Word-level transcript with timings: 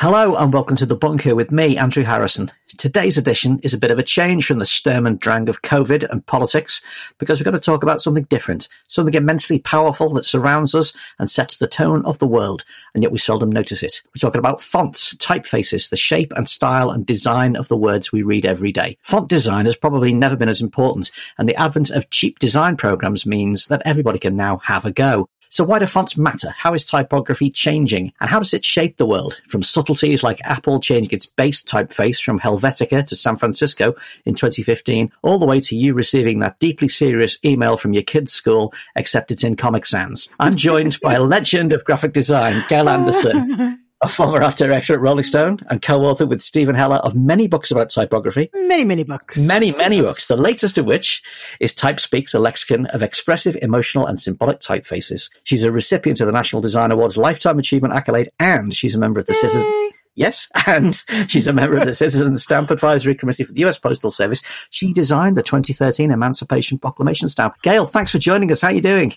Hello 0.00 0.36
and 0.36 0.52
welcome 0.52 0.76
to 0.76 0.86
The 0.86 0.94
Bunker 0.94 1.34
with 1.34 1.50
me, 1.50 1.76
Andrew 1.76 2.04
Harrison. 2.04 2.52
Today's 2.76 3.18
edition 3.18 3.58
is 3.64 3.74
a 3.74 3.78
bit 3.78 3.90
of 3.90 3.98
a 3.98 4.04
change 4.04 4.46
from 4.46 4.58
the 4.58 4.64
Sturm 4.64 5.08
and 5.08 5.18
Drang 5.18 5.48
of 5.48 5.62
COVID 5.62 6.08
and 6.08 6.24
politics 6.24 6.80
because 7.18 7.40
we're 7.40 7.50
going 7.50 7.56
to 7.56 7.60
talk 7.60 7.82
about 7.82 8.00
something 8.00 8.22
different, 8.22 8.68
something 8.86 9.14
immensely 9.14 9.58
powerful 9.58 10.10
that 10.10 10.22
surrounds 10.22 10.72
us 10.72 10.94
and 11.18 11.28
sets 11.28 11.56
the 11.56 11.66
tone 11.66 12.04
of 12.04 12.20
the 12.20 12.28
world, 12.28 12.64
and 12.94 13.02
yet 13.02 13.10
we 13.10 13.18
seldom 13.18 13.50
notice 13.50 13.82
it. 13.82 14.00
We're 14.06 14.20
talking 14.20 14.38
about 14.38 14.62
fonts, 14.62 15.14
typefaces, 15.16 15.90
the 15.90 15.96
shape 15.96 16.32
and 16.36 16.48
style 16.48 16.90
and 16.90 17.04
design 17.04 17.56
of 17.56 17.66
the 17.66 17.76
words 17.76 18.12
we 18.12 18.22
read 18.22 18.46
every 18.46 18.70
day. 18.70 18.98
Font 19.02 19.28
design 19.28 19.66
has 19.66 19.76
probably 19.76 20.14
never 20.14 20.36
been 20.36 20.48
as 20.48 20.62
important, 20.62 21.10
and 21.38 21.48
the 21.48 21.56
advent 21.56 21.90
of 21.90 22.08
cheap 22.10 22.38
design 22.38 22.76
programs 22.76 23.26
means 23.26 23.66
that 23.66 23.82
everybody 23.84 24.20
can 24.20 24.36
now 24.36 24.58
have 24.58 24.86
a 24.86 24.92
go. 24.92 25.28
So 25.50 25.64
why 25.64 25.78
do 25.78 25.86
fonts 25.86 26.16
matter? 26.16 26.50
How 26.50 26.74
is 26.74 26.84
typography 26.84 27.50
changing? 27.50 28.12
And 28.20 28.30
how 28.30 28.38
does 28.38 28.54
it 28.54 28.64
shape 28.64 28.96
the 28.96 29.06
world? 29.06 29.40
From 29.48 29.62
subtleties 29.62 30.22
like 30.22 30.40
Apple 30.44 30.80
changing 30.80 31.12
its 31.12 31.26
base 31.26 31.62
typeface 31.62 32.22
from 32.22 32.40
Helvetica 32.40 33.04
to 33.06 33.16
San 33.16 33.36
Francisco 33.36 33.94
in 34.24 34.34
2015, 34.34 35.12
all 35.22 35.38
the 35.38 35.46
way 35.46 35.60
to 35.60 35.76
you 35.76 35.94
receiving 35.94 36.38
that 36.40 36.58
deeply 36.58 36.88
serious 36.88 37.38
email 37.44 37.76
from 37.76 37.92
your 37.92 38.02
kid's 38.02 38.32
school, 38.32 38.72
except 38.96 39.30
it's 39.30 39.44
in 39.44 39.56
Comic 39.56 39.86
Sans. 39.86 40.28
I'm 40.38 40.56
joined 40.56 41.00
by 41.00 41.14
a 41.14 41.20
legend 41.22 41.72
of 41.72 41.84
graphic 41.84 42.12
design, 42.12 42.62
Gail 42.68 42.88
Anderson. 42.88 43.80
a 44.00 44.08
former 44.08 44.42
art 44.42 44.56
director 44.56 44.94
at 44.94 45.00
Rolling 45.00 45.24
Stone 45.24 45.58
and 45.68 45.82
co-author 45.82 46.26
with 46.26 46.40
Steven 46.40 46.74
Heller 46.74 46.96
of 46.96 47.16
many 47.16 47.48
books 47.48 47.70
about 47.70 47.90
typography. 47.90 48.48
Many, 48.54 48.84
many 48.84 49.02
books. 49.02 49.44
Many, 49.46 49.76
many 49.76 50.00
books. 50.00 50.28
The 50.28 50.36
latest 50.36 50.78
of 50.78 50.86
which 50.86 51.22
is 51.58 51.72
Type 51.72 51.98
Speaks, 51.98 52.32
a 52.32 52.38
lexicon 52.38 52.86
of 52.86 53.02
expressive, 53.02 53.56
emotional, 53.60 54.06
and 54.06 54.18
symbolic 54.18 54.60
typefaces. 54.60 55.30
She's 55.44 55.64
a 55.64 55.72
recipient 55.72 56.20
of 56.20 56.26
the 56.26 56.32
National 56.32 56.62
Design 56.62 56.92
Awards 56.92 57.16
Lifetime 57.16 57.58
Achievement 57.58 57.94
Accolade, 57.94 58.30
and 58.38 58.74
she's 58.74 58.94
a 58.94 58.98
member 59.00 59.18
of 59.18 59.26
the 59.26 59.32
Yay. 59.32 59.40
Citizen. 59.40 59.90
Yes, 60.14 60.48
and 60.66 60.94
she's 61.28 61.46
a 61.46 61.52
member 61.52 61.76
of 61.76 61.84
the 61.84 61.92
Citizen 61.92 62.36
Stamp 62.38 62.70
Advisory 62.70 63.14
Committee 63.14 63.44
for 63.44 63.52
the 63.52 63.64
US 63.64 63.78
Postal 63.78 64.10
Service. 64.10 64.42
She 64.70 64.92
designed 64.92 65.36
the 65.36 65.42
2013 65.42 66.10
Emancipation 66.10 66.78
Proclamation 66.78 67.28
stamp. 67.28 67.54
Gail, 67.62 67.86
thanks 67.86 68.12
for 68.12 68.18
joining 68.18 68.50
us. 68.50 68.62
How 68.62 68.68
are 68.68 68.74
you 68.74 68.80
doing? 68.80 69.14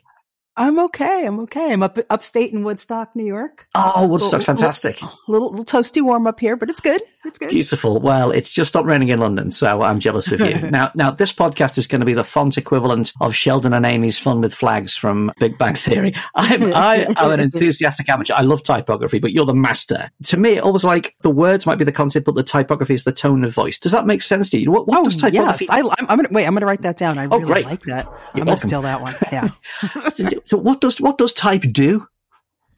I'm 0.58 0.80
okay. 0.80 1.26
I'm 1.26 1.40
okay. 1.42 1.72
I'm 1.72 1.82
up 1.82 1.98
upstate 2.10 2.52
in 2.52 2.64
Woodstock, 2.64 3.16
New 3.16 3.26
York. 3.26 3.68
Oh, 3.74 4.06
Woodstock's 4.08 4.46
fantastic. 4.46 5.02
Little, 5.28 5.50
little 5.50 5.64
toasty 5.64 6.02
warm 6.02 6.28
up 6.28 6.40
here, 6.40 6.58
but 6.58 6.70
it's 6.70 6.82
good. 6.82 7.02
It's 7.24 7.38
good. 7.38 7.52
Beautiful. 7.52 8.00
Well, 8.00 8.32
it's 8.32 8.50
just 8.50 8.70
stopped 8.70 8.88
raining 8.88 9.10
in 9.10 9.20
London, 9.20 9.52
so 9.52 9.82
I'm 9.82 10.00
jealous 10.00 10.32
of 10.32 10.42
you. 10.42 10.60
now, 10.72 10.92
now 10.96 11.12
this 11.12 11.32
podcast 11.32 11.78
is 11.78 11.88
going 11.88 12.02
to 12.02 12.06
be 12.06 12.14
the 12.14 12.24
font 12.24 12.58
equivalent 12.58 13.14
of 13.22 13.34
Sheldon 13.34 13.74
and 13.74 13.86
Amy's 13.86 14.20
Fun 14.20 14.42
with 14.42 14.54
Flags 14.54 14.98
from 14.98 15.32
Big 15.40 15.58
Bang 15.58 15.76
Theory. 15.76 16.14
I'm, 16.36 16.74
I 16.74 17.06
am 17.16 17.32
an 17.32 17.40
enthusiastic 17.40 18.10
amateur. 18.10 18.34
I 18.36 18.42
love 18.42 18.64
typography, 18.64 19.20
but 19.20 19.32
you're 19.32 19.46
the 19.46 19.54
master. 19.54 20.10
To 20.26 20.38
me, 20.38 20.58
it 20.58 20.64
always 20.64 20.84
like 20.84 21.16
the 21.22 21.30
words 21.30 21.66
might 21.66 21.78
be 21.78 21.86
the 21.86 21.92
concept, 21.92 22.26
but 22.26 22.36
the 22.36 22.44
typography 22.44 22.96
is 22.96 23.04
the 23.04 23.14
tone 23.14 23.44
of 23.46 23.54
voice. 23.54 23.80
Does 23.80 23.94
that 23.94 24.06
make 24.06 24.22
sense 24.22 24.50
to 24.50 24.60
you? 24.60 24.72
What, 24.72 24.88
what 24.88 25.00
oh, 25.00 25.04
does 25.06 25.16
typography? 25.16 25.66
Yes, 25.66 25.70
I, 25.70 25.80
am 25.80 25.92
I'm 26.10 26.18
gonna 26.18 26.30
wait. 26.32 26.46
I'm 26.46 26.54
gonna 26.54 26.66
write 26.66 26.82
that 26.82 26.98
down. 26.98 27.18
I 27.18 27.26
Oh, 27.26 27.38
really 27.38 27.46
great. 27.46 27.66
like 27.66 27.84
that. 27.84 28.06
You're 28.06 28.42
I'm 28.42 28.46
gonna 28.46 28.58
steal 28.58 28.82
that 28.82 29.02
one. 29.02 29.16
Yeah. 29.32 29.50
so 30.46 30.58
what 30.58 30.82
does 30.82 31.00
what 31.02 31.18
does 31.18 31.34
type 31.34 31.64
do 31.72 32.08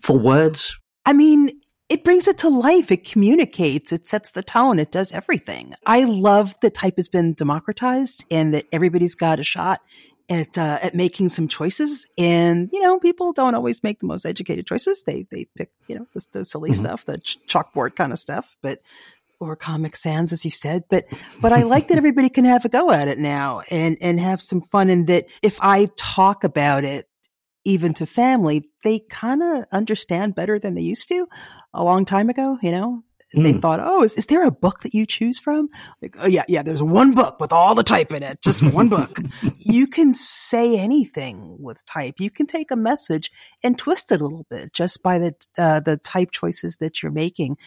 for 0.01 0.18
words? 0.18 0.78
I 1.06 1.13
mean, 1.13 1.59
it 1.90 2.03
brings 2.03 2.28
it 2.28 2.38
to 2.40 2.50
life. 2.50 2.91
It 2.91 3.03
communicates. 3.09 3.91
It 3.91 4.07
sets 4.07 4.31
the 4.31 4.41
tone. 4.44 4.79
It 4.79 4.91
does 4.91 5.12
everything. 5.12 5.73
I 5.85 6.06
love 6.06 6.56
that 6.62 6.73
type 6.73 6.96
has 6.97 7.07
been 7.09 7.34
democratized 7.34 8.25
and 8.31 8.53
that 8.53 8.66
everybody's 8.72 9.16
got 9.16 9.40
a 9.40 9.44
shot 9.44 9.81
at 10.29 10.57
uh, 10.57 10.79
at 10.81 10.96
making 10.96 11.29
some 11.29 11.47
choices. 11.47 12.07
And 12.18 12.69
you 12.72 12.81
know, 12.81 13.00
people 13.00 13.34
don't 13.34 13.56
always 13.56 13.84
make 13.84 14.00
the 14.00 14.07
most 14.07 14.25
educated 14.25 14.66
choices. 14.66 15.03
They 15.03 15.28
they 15.29 15.46
pick 15.56 15.72
you 15.88 15.96
know 16.00 16.07
the, 16.13 16.25
the 16.31 16.46
silly 16.46 16.72
Mhm. 16.72 16.75
stuff, 16.75 17.06
the 17.06 17.18
ch- 17.18 17.38
chalkboard 17.47 17.96
kind 17.96 18.12
of 18.12 18.19
stuff, 18.19 18.56
but. 18.62 18.79
Or 19.40 19.57
Comic 19.57 19.97
Sans, 19.97 20.31
as 20.31 20.46
you 20.46 20.52
said, 20.52 20.84
but 20.90 21.03
but 21.41 21.52
I 21.52 21.63
like 21.63 21.90
that 21.90 21.97
everybody 22.03 22.29
can 22.29 22.46
have 22.46 22.63
a 22.63 22.69
go 22.69 22.91
at 22.91 23.09
it 23.09 23.19
now 23.19 23.62
and 23.69 23.97
and 24.00 24.18
have 24.18 24.41
some 24.41 24.62
fun. 24.62 24.90
And 24.90 25.07
that 25.07 25.25
if 25.41 25.57
I 25.59 25.90
talk 25.97 26.46
about 26.46 26.85
it, 26.85 27.09
even 27.66 27.94
to 27.96 28.06
family, 28.06 28.69
they 28.84 29.00
kind 29.09 29.41
of 29.41 29.66
understand 29.72 30.35
better 30.35 30.59
than 30.59 30.75
they 30.75 30.81
used 30.81 31.07
to 31.09 31.28
a 31.74 31.84
long 31.84 32.06
time 32.06 32.29
ago. 32.29 32.57
You 32.62 32.72
know, 32.72 33.03
they 33.35 33.53
Mm. 33.53 33.62
thought, 33.62 33.79
oh, 33.81 34.03
is, 34.03 34.13
is 34.13 34.28
there 34.28 34.46
a 34.46 34.51
book 34.51 34.81
that 34.81 34.94
you 34.94 35.06
choose 35.06 35.40
from? 35.40 35.69
Like, 36.02 36.16
oh 36.19 36.28
yeah, 36.28 36.44
yeah, 36.47 36.62
there's 36.62 36.84
one 36.84 37.13
book 37.13 37.40
with 37.40 37.52
all 37.52 37.73
the 37.73 37.84
type 37.84 38.12
in 38.12 38.22
it, 38.22 38.41
just 38.41 38.62
one 38.62 38.90
book. 38.90 39.18
you 39.57 39.88
can 39.88 40.13
say 40.13 40.78
anything 40.78 41.57
with 41.59 41.84
type. 41.85 42.16
You 42.19 42.29
can 42.29 42.46
take 42.46 42.69
a 42.69 42.75
message 42.75 43.31
and 43.63 43.78
twist 43.78 44.12
it 44.12 44.22
a 44.22 44.23
little 44.23 44.46
bit 44.52 44.72
just 44.73 45.02
by 45.02 45.18
the, 45.18 45.34
uh, 45.57 45.79
the 45.79 45.97
type 45.97 46.29
choices 46.31 46.78
that 46.78 47.02
you're 47.02 47.12
making. 47.12 47.57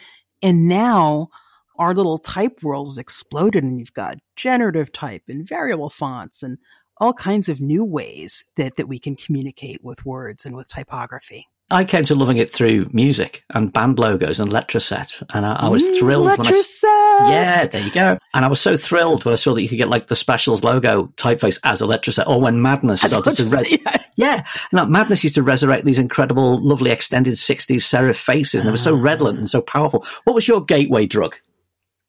And 0.41 0.69
now 0.69 1.29
our 1.77 1.93
little 1.93 2.17
type 2.17 2.63
world 2.63 2.87
has 2.87 2.97
exploded 2.97 3.63
and 3.63 3.77
you've 3.77 3.93
got 3.93 4.17
generative 4.35 4.91
type 4.91 5.23
and 5.27 5.47
variable 5.47 5.89
fonts 5.89 6.43
and 6.43 6.57
all 6.99 7.13
kinds 7.13 7.49
of 7.49 7.59
new 7.61 7.83
ways 7.85 8.45
that, 8.57 8.75
that 8.77 8.87
we 8.87 8.99
can 8.99 9.15
communicate 9.15 9.83
with 9.83 10.05
words 10.05 10.45
and 10.45 10.55
with 10.55 10.67
typography. 10.67 11.47
I 11.69 11.83
came 11.83 12.05
to 12.05 12.15
loving 12.15 12.37
it 12.37 12.49
through 12.49 12.87
music 12.93 13.43
and 13.53 13.73
band 13.73 13.99
logos 13.99 14.39
and 14.39 14.49
Letraset, 14.49 15.21
and 15.33 15.45
I, 15.45 15.53
I 15.53 15.67
was 15.67 15.83
thrilled 15.99 16.25
when 16.27 16.39
I 16.39 16.43
Letraset! 16.43 17.29
Yeah, 17.29 17.65
there 17.65 17.81
you 17.81 17.91
go. 17.91 18.17
And 18.33 18.45
I 18.45 18.47
was 18.47 18.61
so 18.61 18.77
thrilled 18.77 19.25
when 19.25 19.33
I 19.33 19.35
saw 19.35 19.53
that 19.53 19.61
you 19.61 19.67
could 19.67 19.77
get 19.77 19.89
like 19.89 20.07
the 20.07 20.15
specials 20.15 20.63
logo 20.63 21.07
typeface 21.17 21.59
as 21.65 21.81
a 21.81 21.85
Letraset, 21.85 22.25
or 22.25 22.39
when 22.39 22.61
Madness 22.61 23.03
As 23.03 23.11
started 23.11 23.35
to 23.35 23.43
res- 23.57 23.77
yeah. 24.15 24.43
yeah, 24.71 24.85
Madness 24.85 25.25
used 25.25 25.35
to 25.35 25.43
resurrect 25.43 25.83
these 25.83 25.99
incredible, 25.99 26.57
lovely 26.65 26.89
extended 26.89 27.33
'60s 27.33 27.81
serif 27.81 28.15
faces, 28.15 28.61
and 28.63 28.69
they 28.69 28.71
were 28.71 28.77
so 28.77 28.95
Ah. 28.97 29.01
redolent 29.01 29.37
and 29.37 29.49
so 29.49 29.59
powerful. 29.59 30.05
What 30.23 30.35
was 30.35 30.47
your 30.47 30.63
gateway 30.63 31.05
drug? 31.05 31.35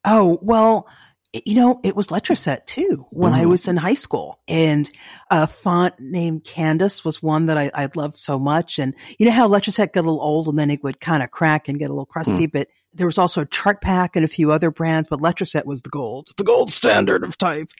Oh, 0.04 0.38
well, 0.41 0.87
you 1.33 1.55
know, 1.55 1.78
it 1.84 1.94
was 1.94 2.09
Letraset 2.09 2.65
too 2.65 3.05
when 3.11 3.34
I 3.34 3.44
Mm. 3.44 3.50
was 3.50 3.69
in 3.69 3.77
high 3.77 3.94
school. 3.94 4.39
And 4.49 4.91
a 5.31 5.47
font 5.47 5.94
named 6.00 6.44
Candice 6.44 7.05
was 7.05 7.22
one 7.22 7.47
that 7.47 7.59
I, 7.59 7.71
I 7.75 7.89
loved 7.94 8.16
so 8.16 8.39
much. 8.39 8.78
And 8.78 8.94
you 9.19 9.27
know 9.27 9.33
how 9.33 9.47
Letraset 9.47 9.93
got 9.93 10.00
a 10.00 10.09
little 10.09 10.22
old 10.22 10.49
and 10.49 10.59
then 10.59 10.71
it 10.71 10.83
would 10.83 11.00
kind 11.00 11.22
of 11.22 11.31
crack 11.31 11.69
and 11.69 11.78
get 11.78 11.91
a 11.91 11.93
little 11.93 12.06
crusty, 12.06 12.47
but 12.47 12.69
there 12.94 13.06
was 13.06 13.19
also 13.19 13.44
Chartpak 13.44 14.10
and 14.15 14.25
a 14.25 14.28
few 14.28 14.50
other 14.50 14.71
brands, 14.71 15.09
but 15.09 15.21
Letraset 15.21 15.66
was 15.66 15.82
the 15.82 15.91
gold, 15.91 16.28
the 16.37 16.44
gold 16.44 16.71
standard 16.71 17.22
of 17.22 17.37
type. 17.37 17.71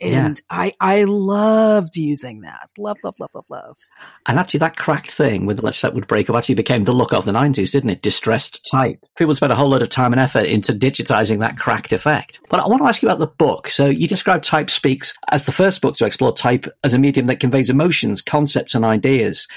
Yeah. 0.00 0.26
And 0.26 0.42
I, 0.50 0.72
I 0.78 1.04
loved 1.04 1.96
using 1.96 2.42
that. 2.42 2.68
Love, 2.76 2.98
love, 3.02 3.14
love, 3.18 3.30
love, 3.32 3.46
love. 3.48 3.78
And 4.26 4.38
actually, 4.38 4.58
that 4.58 4.76
cracked 4.76 5.10
thing 5.10 5.46
with 5.46 5.56
the 5.56 5.62
Letraset 5.62 5.94
would 5.94 6.06
break 6.06 6.28
up 6.28 6.36
actually 6.36 6.56
became 6.56 6.84
the 6.84 6.92
look 6.92 7.14
of 7.14 7.24
the 7.24 7.32
'90s, 7.32 7.72
didn't 7.72 7.90
it? 7.90 8.02
Distressed 8.02 8.66
type. 8.70 9.04
People 9.16 9.34
spent 9.34 9.52
a 9.52 9.56
whole 9.56 9.70
lot 9.70 9.82
of 9.82 9.88
time 9.88 10.12
and 10.12 10.20
effort 10.20 10.44
into 10.44 10.72
digitizing 10.72 11.38
that 11.38 11.58
cracked 11.58 11.92
effect. 11.92 12.40
But 12.50 12.60
I 12.60 12.66
want 12.66 12.82
to 12.82 12.88
ask 12.88 13.02
you 13.02 13.08
about 13.08 13.20
the 13.20 13.26
book. 13.26 13.68
So 13.68 13.86
you 13.86 14.06
describe 14.06 14.42
Type 14.42 14.68
Speaks 14.68 15.14
as 15.30 15.46
the 15.46 15.52
first 15.52 15.80
book 15.80 15.96
to 15.96 16.06
explore 16.06 16.34
type 16.34 16.66
as 16.84 16.92
a 16.92 16.98
medium 16.98 17.26
that 17.26 17.40
conveys 17.40 17.70
emotions, 17.70 18.20
concepts, 18.20 18.74
and 18.74 18.84
ideas. 18.84 19.48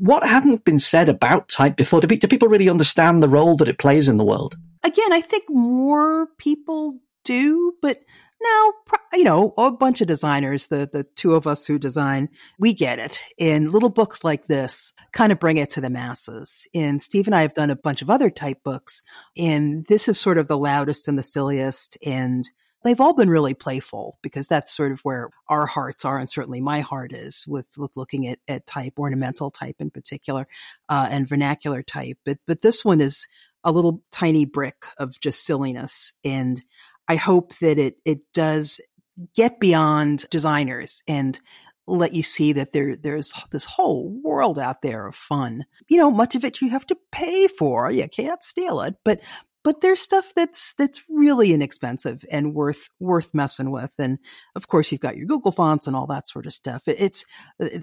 What 0.00 0.26
hadn't 0.26 0.64
been 0.64 0.78
said 0.78 1.08
about 1.08 1.48
type 1.48 1.76
before? 1.76 2.00
Do, 2.00 2.08
do 2.08 2.26
people 2.26 2.48
really 2.48 2.68
understand 2.68 3.22
the 3.22 3.28
role 3.28 3.56
that 3.56 3.68
it 3.68 3.78
plays 3.78 4.08
in 4.08 4.16
the 4.16 4.24
world? 4.24 4.56
again, 4.84 5.12
I 5.12 5.20
think 5.20 5.44
more 5.48 6.26
people 6.38 6.98
do, 7.24 7.74
but 7.82 8.00
now, 8.42 8.72
you 9.12 9.24
know, 9.24 9.52
a 9.58 9.70
bunch 9.70 10.00
of 10.00 10.06
designers, 10.06 10.68
the, 10.68 10.88
the 10.90 11.04
two 11.14 11.34
of 11.34 11.46
us 11.46 11.66
who 11.66 11.78
design, 11.78 12.30
we 12.58 12.72
get 12.72 12.98
it. 12.98 13.20
And 13.38 13.70
little 13.70 13.90
books 13.90 14.24
like 14.24 14.46
this 14.46 14.94
kind 15.12 15.30
of 15.30 15.38
bring 15.38 15.58
it 15.58 15.68
to 15.70 15.80
the 15.82 15.90
masses. 15.90 16.66
And 16.74 17.02
Steve 17.02 17.26
and 17.26 17.34
I 17.34 17.42
have 17.42 17.52
done 17.52 17.68
a 17.68 17.76
bunch 17.76 18.00
of 18.00 18.08
other 18.08 18.30
type 18.30 18.62
books, 18.64 19.02
and 19.36 19.84
this 19.86 20.08
is 20.08 20.18
sort 20.18 20.38
of 20.38 20.48
the 20.48 20.58
loudest 20.58 21.06
and 21.06 21.18
the 21.18 21.22
silliest. 21.22 21.98
And 22.04 22.48
they've 22.84 23.00
all 23.00 23.14
been 23.14 23.30
really 23.30 23.54
playful 23.54 24.18
because 24.22 24.48
that's 24.48 24.74
sort 24.74 24.92
of 24.92 25.00
where 25.00 25.30
our 25.48 25.66
hearts 25.66 26.04
are. 26.04 26.18
And 26.18 26.28
certainly 26.28 26.60
my 26.60 26.80
heart 26.80 27.12
is 27.12 27.44
with, 27.46 27.66
with 27.76 27.96
looking 27.96 28.26
at, 28.26 28.38
at 28.48 28.66
type, 28.66 28.94
ornamental 28.98 29.50
type 29.50 29.76
in 29.78 29.90
particular, 29.90 30.46
uh, 30.88 31.08
and 31.10 31.28
vernacular 31.28 31.82
type. 31.82 32.18
But, 32.24 32.38
but 32.46 32.62
this 32.62 32.84
one 32.84 33.00
is, 33.00 33.26
a 33.64 33.72
little 33.72 34.02
tiny 34.10 34.44
brick 34.44 34.84
of 34.98 35.20
just 35.20 35.44
silliness. 35.44 36.12
And 36.24 36.62
I 37.08 37.16
hope 37.16 37.56
that 37.58 37.78
it, 37.78 37.96
it 38.04 38.20
does 38.32 38.80
get 39.34 39.60
beyond 39.60 40.26
designers 40.30 41.02
and 41.06 41.38
let 41.86 42.12
you 42.12 42.22
see 42.22 42.52
that 42.52 42.72
there 42.72 42.96
there's 42.96 43.32
this 43.50 43.64
whole 43.64 44.08
world 44.22 44.58
out 44.58 44.80
there 44.82 45.06
of 45.06 45.16
fun. 45.16 45.64
You 45.88 45.98
know, 45.98 46.10
much 46.10 46.36
of 46.36 46.44
it 46.44 46.60
you 46.60 46.70
have 46.70 46.86
to 46.86 46.96
pay 47.10 47.48
for. 47.48 47.90
You 47.90 48.06
can't 48.08 48.42
steal 48.42 48.80
it, 48.82 48.94
but 49.04 49.20
but 49.62 49.80
there's 49.80 50.00
stuff 50.00 50.32
that's 50.34 50.74
that's 50.74 51.02
really 51.08 51.52
inexpensive 51.52 52.24
and 52.30 52.54
worth 52.54 52.88
worth 52.98 53.34
messing 53.34 53.70
with. 53.70 53.92
And 53.98 54.18
of 54.54 54.68
course, 54.68 54.90
you've 54.90 55.00
got 55.00 55.16
your 55.16 55.26
Google 55.26 55.52
fonts 55.52 55.86
and 55.86 55.94
all 55.94 56.06
that 56.06 56.28
sort 56.28 56.46
of 56.46 56.52
stuff. 56.52 56.82
It's 56.86 57.24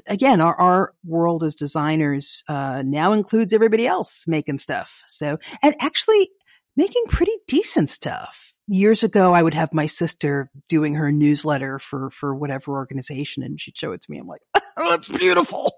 again, 0.08 0.42
our 0.42 0.60
our 0.60 0.94
world 1.06 1.44
as 1.44 1.56
designers 1.56 2.44
uh, 2.48 2.84
now 2.86 3.12
includes 3.12 3.54
everybody 3.54 3.86
else 3.86 4.26
making 4.28 4.60
stuff. 4.60 5.04
So, 5.08 5.38
and 5.62 5.76
actually 5.80 6.30
making 6.76 7.04
pretty 7.10 7.36
decent 7.48 7.90
stuff. 7.90 8.54
Years 8.70 9.04
ago, 9.04 9.32
I 9.34 9.42
would 9.42 9.54
have 9.54 9.74
my 9.74 9.86
sister 9.86 10.52
doing 10.70 10.96
her 10.96 11.12
newsletter 11.12 11.80
for 11.80 12.10
for 12.10 12.36
whatever 12.36 12.72
organization, 12.74 13.44
and 13.44 13.62
she'd 13.62 13.78
show 13.78 13.94
it 13.94 14.02
to 14.02 14.12
me. 14.12 14.18
I'm 14.18 14.28
like, 14.28 14.42
"Oh, 14.78 14.92
that's 14.92 15.08
beautiful." 15.08 15.74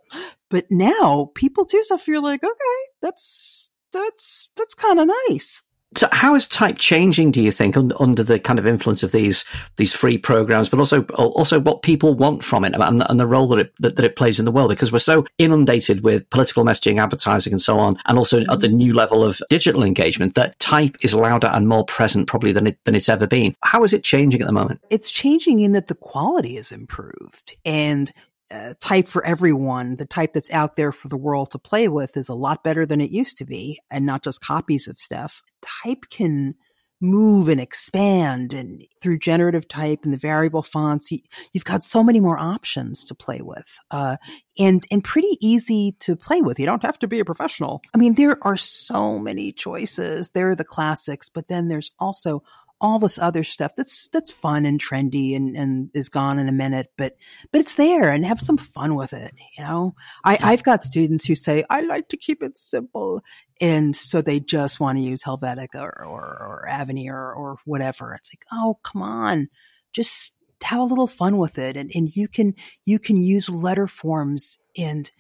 But 0.50 0.66
now 0.72 1.30
people 1.36 1.66
do 1.66 1.84
stuff. 1.84 2.07
You're 2.07 2.22
like, 2.22 2.44
okay, 2.44 2.80
that's 3.01 3.69
that's 3.94 4.50
that's 4.56 4.74
kind 4.74 5.00
of 5.00 5.10
nice. 5.30 5.63
So 5.95 6.07
how 6.12 6.36
is 6.36 6.47
type 6.47 6.77
changing, 6.77 7.31
do 7.31 7.41
you 7.41 7.51
think, 7.51 7.75
under 7.75 8.21
the 8.21 8.39
kind 8.39 8.59
of 8.59 8.68
influence 8.68 9.01
of 9.01 9.12
these 9.12 9.44
these 9.77 9.94
free 9.94 10.19
programs, 10.19 10.69
but 10.69 10.80
also 10.80 11.03
also 11.15 11.59
what 11.59 11.81
people 11.81 12.13
want 12.13 12.44
from 12.44 12.63
it 12.63 12.75
and, 12.75 13.03
and 13.09 13.19
the 13.19 13.25
role 13.25 13.47
that 13.47 13.59
it 13.59 13.74
that, 13.80 13.95
that, 13.95 14.06
it 14.06 14.15
plays 14.15 14.38
in 14.38 14.45
the 14.45 14.51
world? 14.51 14.69
Because 14.69 14.91
we're 14.91 15.00
so 15.00 15.25
inundated 15.39 16.03
with 16.03 16.30
political 16.30 16.63
messaging, 16.63 17.01
advertising, 17.01 17.53
and 17.53 17.62
so 17.62 17.80
on, 17.80 17.97
and 18.06 18.19
also 18.19 18.41
at 18.51 18.59
the 18.59 18.68
new 18.68 18.94
level 18.94 19.24
of 19.24 19.41
digital 19.50 19.83
engagement 19.83 20.36
that 20.36 20.59
type 20.59 20.95
is 21.01 21.15
louder 21.15 21.47
and 21.47 21.68
more 21.68 21.86
present 21.86 22.27
probably 22.27 22.51
than 22.51 22.68
it 22.68 22.77
than 22.83 22.94
it's 22.94 23.09
ever 23.09 23.25
been. 23.25 23.56
How 23.62 23.83
is 23.83 23.91
it 23.91 24.03
changing 24.03 24.41
at 24.41 24.47
the 24.47 24.53
moment? 24.53 24.81
It's 24.91 25.09
changing 25.09 25.62
in 25.62 25.71
that 25.71 25.88
the 25.88 25.95
quality 25.95 26.56
is 26.56 26.71
improved 26.71 27.57
and 27.65 28.12
uh, 28.51 28.74
type 28.80 29.07
for 29.07 29.25
everyone, 29.25 29.96
the 29.98 30.06
type 30.06 30.34
that's 30.34 30.51
out 30.51 30.75
there 30.75 30.92
for 30.92 31.07
the 31.07 31.18
world 31.18 31.51
to 31.51 31.60
play 31.60 31.88
with 31.88 32.18
is 32.18 32.30
a 32.30 32.36
lot 32.36 32.63
better 32.63 32.86
than 32.86 33.01
it 33.01 33.12
used 33.12 33.38
to 33.38 33.46
be 33.46 33.80
and 33.92 34.06
not 34.06 34.24
just 34.24 34.42
copies 34.42 34.88
of 34.88 35.00
stuff. 35.00 35.42
Type 35.84 36.06
can 36.10 36.56
move 37.01 37.48
and 37.48 37.62
expand 37.62 38.51
and 38.51 38.84
through 39.01 39.18
generative 39.18 39.68
type 39.68 40.00
and 40.04 40.13
the 40.13 40.18
variable 40.18 40.63
fonts, 40.63 41.12
you, 41.12 41.19
have 41.54 41.63
got 41.63 41.84
so 41.84 42.04
many 42.04 42.19
more 42.19 42.38
options 42.38 43.06
to 43.06 43.16
play 43.16 43.40
with. 43.42 43.78
Uh, 43.90 44.18
and, 44.57 44.86
and 44.92 45.04
pretty 45.04 45.38
easy 45.40 45.96
to 46.00 46.16
play 46.16 46.42
with. 46.42 46.60
You 46.60 46.66
don't 46.66 46.84
have 46.84 47.00
to 47.00 47.07
be 47.07 47.19
a 47.19 47.25
professional. 47.25 47.81
I 47.94 47.98
mean, 47.98 48.16
there 48.16 48.38
are 48.42 48.57
so 48.57 49.18
many 49.18 49.54
choices. 49.54 50.31
There 50.31 50.51
are 50.51 50.56
the 50.56 50.66
classics, 50.66 51.30
but 51.30 51.48
then 51.48 51.69
there's 51.69 51.92
also 52.00 52.44
all 52.81 52.99
this 52.99 53.19
other 53.19 53.43
stuff 53.43 53.73
that's 53.75 54.07
that's 54.09 54.31
fun 54.31 54.65
and 54.65 54.81
trendy 54.81 55.35
and, 55.35 55.55
and 55.57 55.89
is 55.93 56.09
gone 56.09 56.39
in 56.39 56.47
a 56.47 56.53
minute, 56.53 56.87
but 56.97 57.17
but 57.51 57.61
it's 57.61 57.75
there 57.75 58.09
and 58.09 58.25
have 58.25 58.39
some 58.39 58.57
fun 58.57 58.95
with 58.95 59.13
it. 59.13 59.33
You 59.57 59.63
know, 59.63 59.95
I, 60.23 60.37
I've 60.41 60.63
got 60.63 60.83
students 60.83 61.25
who 61.25 61.35
say 61.35 61.63
I 61.69 61.81
like 61.81 62.09
to 62.09 62.17
keep 62.17 62.41
it 62.41 62.57
simple, 62.57 63.21
and 63.59 63.95
so 63.95 64.21
they 64.21 64.39
just 64.39 64.79
want 64.79 64.97
to 64.97 65.03
use 65.03 65.23
Helvetica 65.23 65.75
or 65.75 66.05
or, 66.05 66.21
or 66.23 66.65
Avenir 66.69 67.15
or, 67.15 67.33
or 67.33 67.57
whatever. 67.65 68.13
It's 68.13 68.31
like, 68.33 68.45
oh 68.51 68.79
come 68.83 69.01
on, 69.01 69.49
just 69.93 70.35
have 70.63 70.79
a 70.79 70.83
little 70.83 71.07
fun 71.07 71.37
with 71.37 71.57
it, 71.57 71.75
and 71.75 71.91
and 71.93 72.15
you 72.15 72.27
can 72.27 72.55
you 72.85 72.99
can 72.99 73.17
use 73.17 73.49
letter 73.49 73.87
forms 73.87 74.57
and 74.77 75.11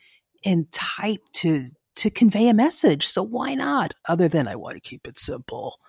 and 0.45 0.71
type 0.71 1.21
to 1.33 1.69
to 1.95 2.09
convey 2.09 2.47
a 2.47 2.53
message. 2.53 3.05
So 3.05 3.21
why 3.21 3.55
not? 3.55 3.93
Other 4.07 4.29
than 4.29 4.47
I 4.47 4.55
want 4.55 4.75
to 4.75 4.81
keep 4.81 5.05
it 5.05 5.19
simple. 5.19 5.79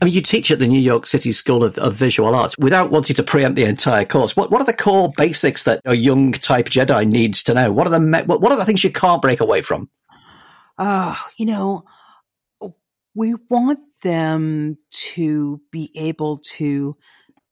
I 0.00 0.06
mean, 0.06 0.14
you 0.14 0.22
teach 0.22 0.50
at 0.50 0.58
the 0.58 0.66
New 0.66 0.80
York 0.80 1.06
City 1.06 1.30
School 1.30 1.62
of, 1.62 1.76
of, 1.78 1.94
Visual 1.94 2.34
Arts. 2.34 2.56
Without 2.58 2.90
wanting 2.90 3.16
to 3.16 3.22
preempt 3.22 3.56
the 3.56 3.64
entire 3.64 4.06
course, 4.06 4.34
what, 4.34 4.50
what 4.50 4.62
are 4.62 4.64
the 4.64 4.72
core 4.72 5.12
basics 5.16 5.64
that 5.64 5.82
a 5.84 5.94
young 5.94 6.32
type 6.32 6.70
Jedi 6.70 7.06
needs 7.06 7.42
to 7.44 7.54
know? 7.54 7.70
What 7.70 7.86
are 7.86 7.90
the 7.90 8.24
what, 8.26 8.40
what 8.40 8.50
are 8.50 8.58
the 8.58 8.64
things 8.64 8.82
you 8.82 8.90
can't 8.90 9.20
break 9.20 9.40
away 9.40 9.60
from? 9.60 9.90
Uh, 10.78 11.14
you 11.36 11.44
know, 11.44 11.84
we 13.14 13.34
want 13.50 13.80
them 14.02 14.78
to 14.90 15.60
be 15.70 15.90
able 15.94 16.38
to 16.38 16.96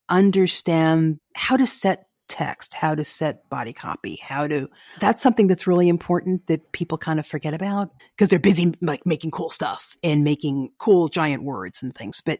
understand 0.08 1.18
how 1.34 1.58
to 1.58 1.66
set 1.66 2.06
text, 2.28 2.75
how 2.75 2.94
to 2.94 3.04
set 3.04 3.48
body 3.48 3.72
copy, 3.72 4.16
how 4.16 4.46
to, 4.46 4.69
that's 5.00 5.22
something 5.22 5.46
that's 5.46 5.66
really 5.66 5.88
important 5.88 6.46
that 6.46 6.72
people 6.72 6.98
kind 6.98 7.19
of 7.19 7.26
forget 7.26 7.54
about 7.54 7.90
because 8.16 8.28
they're 8.28 8.38
busy 8.38 8.75
like 8.80 9.04
making 9.06 9.30
cool 9.30 9.50
stuff 9.50 9.96
and 10.02 10.25
making 10.25 10.70
cool 10.78 11.08
giant 11.08 11.42
words 11.42 11.82
and 11.82 11.94
things. 11.94 12.20
But 12.20 12.38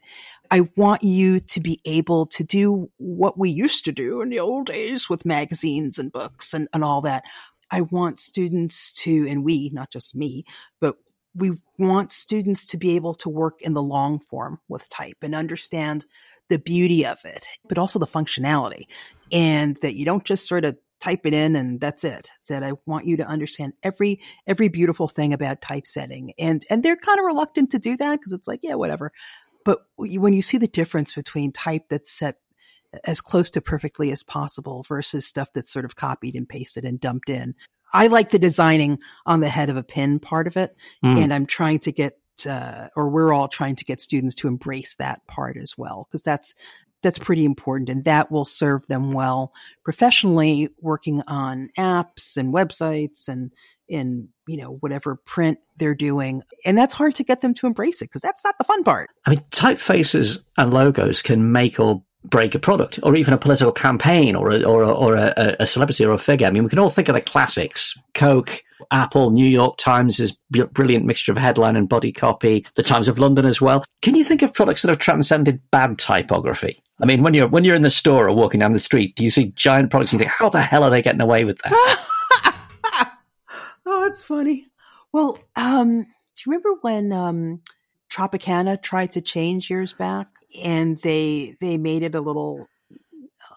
I 0.51 0.69
want 0.77 1.03
you 1.03 1.41
to 1.41 1.61
be 1.61 1.81
able 1.85 2.27
to 2.27 2.45
do 2.45 2.91
what 2.99 3.39
we 3.39 3.51
used 3.51 3.85
to 3.87 3.93
do 3.93 4.21
in 4.21 4.29
the 4.29 4.41
old 4.41 4.67
days 4.67 5.09
with 5.09 5.27
magazines 5.27 5.99
and 5.99 6.13
books 6.13 6.55
and, 6.55 6.69
and 6.73 6.85
all 6.85 7.01
that. 7.03 7.25
I 7.71 7.83
want 7.83 8.21
students 8.21 8.93
to, 9.05 9.27
and 9.29 9.45
we, 9.45 9.71
not 9.73 9.91
just 9.91 10.15
me, 10.15 10.45
but 10.81 10.97
we 11.35 11.53
want 11.79 12.13
students 12.13 12.65
to 12.67 12.77
be 12.77 12.97
able 12.97 13.15
to 13.15 13.29
work 13.29 13.63
in 13.63 13.75
the 13.75 13.83
long 13.83 14.19
form 14.19 14.59
with 14.69 14.89
type 14.89 15.19
and 15.23 15.35
understand 15.35 16.05
the 16.49 16.59
beauty 16.59 17.05
of 17.07 17.19
it, 17.25 17.47
but 17.69 17.79
also 17.79 17.99
the 17.99 18.07
functionality 18.07 18.85
and 19.33 19.77
that 19.83 19.95
you 19.95 20.05
don't 20.05 20.25
just 20.25 20.47
sort 20.47 20.65
of 20.65 20.77
type 21.01 21.21
it 21.25 21.35
in 21.35 21.55
and 21.55 21.81
that's 21.81 22.03
it 22.03 22.29
that 22.49 22.65
i 22.65 22.73
want 22.85 23.07
you 23.07 23.17
to 23.17 23.27
understand 23.27 23.73
every 23.83 24.21
every 24.47 24.69
beautiful 24.69 25.07
thing 25.07 25.33
about 25.33 25.63
typesetting 25.63 26.33
and 26.39 26.65
and 26.71 26.83
they're 26.83 26.97
kind 26.97 27.19
of 27.21 27.25
reluctant 27.25 27.71
to 27.71 27.79
do 27.79 27.97
that 27.97 28.19
because 28.19 28.33
it's 28.33 28.49
like 28.49 28.61
yeah 28.63 28.75
whatever 28.75 29.13
but 29.65 29.81
when 29.97 30.33
you 30.33 30.43
see 30.43 30.59
the 30.59 30.67
difference 30.67 31.15
between 31.15 31.53
type 31.53 31.85
that's 31.89 32.13
set 32.13 32.37
as 33.05 33.21
close 33.21 33.51
to 33.51 33.61
perfectly 33.61 34.11
as 34.11 34.23
possible 34.23 34.85
versus 34.89 35.27
stuff 35.27 35.49
that's 35.55 35.73
sort 35.73 35.85
of 35.85 35.95
copied 35.95 36.35
and 36.35 36.49
pasted 36.49 36.85
and 36.85 36.99
dumped 36.99 37.31
in 37.31 37.55
i 37.93 38.09
like 38.09 38.31
the 38.31 38.39
designing 38.39 38.99
on 39.25 39.39
the 39.41 39.49
head 39.49 39.69
of 39.71 39.77
a 39.77 39.85
pin 39.85 40.19
part 40.19 40.49
of 40.49 40.57
it 40.57 40.75
mm. 41.05 41.17
and 41.17 41.33
i'm 41.33 41.47
trying 41.47 41.79
to 41.79 41.93
get 41.93 42.19
uh, 42.47 42.89
or 42.97 43.09
we're 43.09 43.33
all 43.33 43.49
trying 43.49 43.77
to 43.77 43.85
get 43.85 44.01
students 44.01 44.35
to 44.37 44.49
embrace 44.49 44.97
that 44.97 45.27
part 45.27 45.57
as 45.57 45.77
well 45.77 46.07
because 46.09 46.23
that's 46.23 46.55
that's 47.03 47.19
pretty 47.19 47.45
important 47.45 47.89
and 47.89 48.05
that 48.05 48.31
will 48.31 48.45
serve 48.45 48.87
them 48.87 49.13
well 49.13 49.53
professionally 49.85 50.69
working 50.81 51.23
on 51.29 51.71
apps 51.79 52.37
and 52.37 52.53
websites 52.53 53.29
and 53.29 53.53
in 53.89 54.29
you 54.47 54.57
know 54.57 54.77
whatever 54.81 55.17
print 55.25 55.59
they're 55.77 55.95
doing 55.95 56.43
and 56.65 56.77
that's 56.77 56.95
hard 56.95 57.15
to 57.15 57.25
get 57.25 57.41
them 57.41 57.55
to 57.55 57.67
embrace 57.67 58.03
it 58.03 58.07
because 58.07 58.21
that's 58.21 58.45
not 58.45 58.57
the 58.59 58.65
fun 58.65 58.85
part. 58.85 59.11
I 59.27 59.31
mean 59.31 59.41
typefaces 59.51 60.41
and 60.57 60.73
logos 60.73 61.23
can 61.23 61.53
make 61.53 61.79
or 61.79 62.03
break 62.25 62.55
a 62.55 62.59
product 62.59 62.99
or 63.03 63.15
even 63.15 63.33
a 63.33 63.39
political 63.39 63.73
campaign 63.73 64.35
or 64.35 64.51
a, 64.51 64.63
or 64.65 64.83
a, 64.83 64.91
or 64.91 65.15
a, 65.15 65.57
a 65.61 65.67
celebrity 65.67 66.05
or 66.05 66.13
a 66.13 66.19
figure 66.19 66.47
i 66.47 66.51
mean 66.51 66.65
we 66.65 66.71
can 66.71 66.79
all 66.79 66.91
think 66.91 67.09
of 67.09 67.15
the 67.15 67.21
classics 67.21 67.97
coke 68.15 68.63
Apple, 68.91 69.31
New 69.31 69.49
York 69.49 69.77
Times 69.77 70.21
is 70.21 70.39
brilliant 70.51 71.05
mixture 71.05 71.33
of 71.33 71.39
headline 71.39 71.77
and 71.77 71.89
body 71.89 72.13
copy. 72.13 72.65
The 72.75 72.83
Times 72.83 73.09
of 73.09 73.19
London 73.19 73.45
as 73.45 73.61
well. 73.61 73.85
Can 74.03 74.15
you 74.15 74.25
think 74.25 74.43
of 74.43 74.55
products 74.55 74.83
that 74.83 74.89
have 74.89 74.99
transcended 74.99 75.61
bad 75.71 75.99
typography? 75.99 76.81
I 77.01 77.07
mean, 77.07 77.23
when 77.23 77.35
you're 77.35 77.49
when 77.49 77.65
you're 77.65 77.77
in 77.77 77.83
the 77.83 77.91
store 77.91 78.29
or 78.29 78.35
walking 78.35 78.61
down 78.61 78.73
the 78.73 78.81
street, 78.81 79.15
do 79.17 79.25
you 79.25 79.31
see 79.31 79.53
giant 79.57 79.91
products 79.91 80.13
and 80.13 80.21
think, 80.21 80.31
how 80.31 80.49
the 80.49 80.61
hell 80.61 80.85
are 80.85 80.91
they 80.91 81.03
getting 81.03 81.21
away 81.21 81.45
with 81.45 81.59
that? 81.59 81.73
oh, 83.87 84.05
it's 84.07 84.23
funny. 84.23 84.67
Well, 85.13 85.39
um, 85.57 86.03
do 86.03 86.07
you 86.47 86.53
remember 86.53 86.75
when 86.83 87.13
um, 87.13 87.63
Tropicana 88.11 88.81
tried 88.83 89.13
to 89.13 89.21
change 89.21 89.71
years 89.71 89.93
back, 89.93 90.29
and 90.65 90.99
they 90.99 91.57
they 91.61 91.79
made 91.79 92.03
it 92.03 92.15
a 92.15 92.21
little 92.21 92.69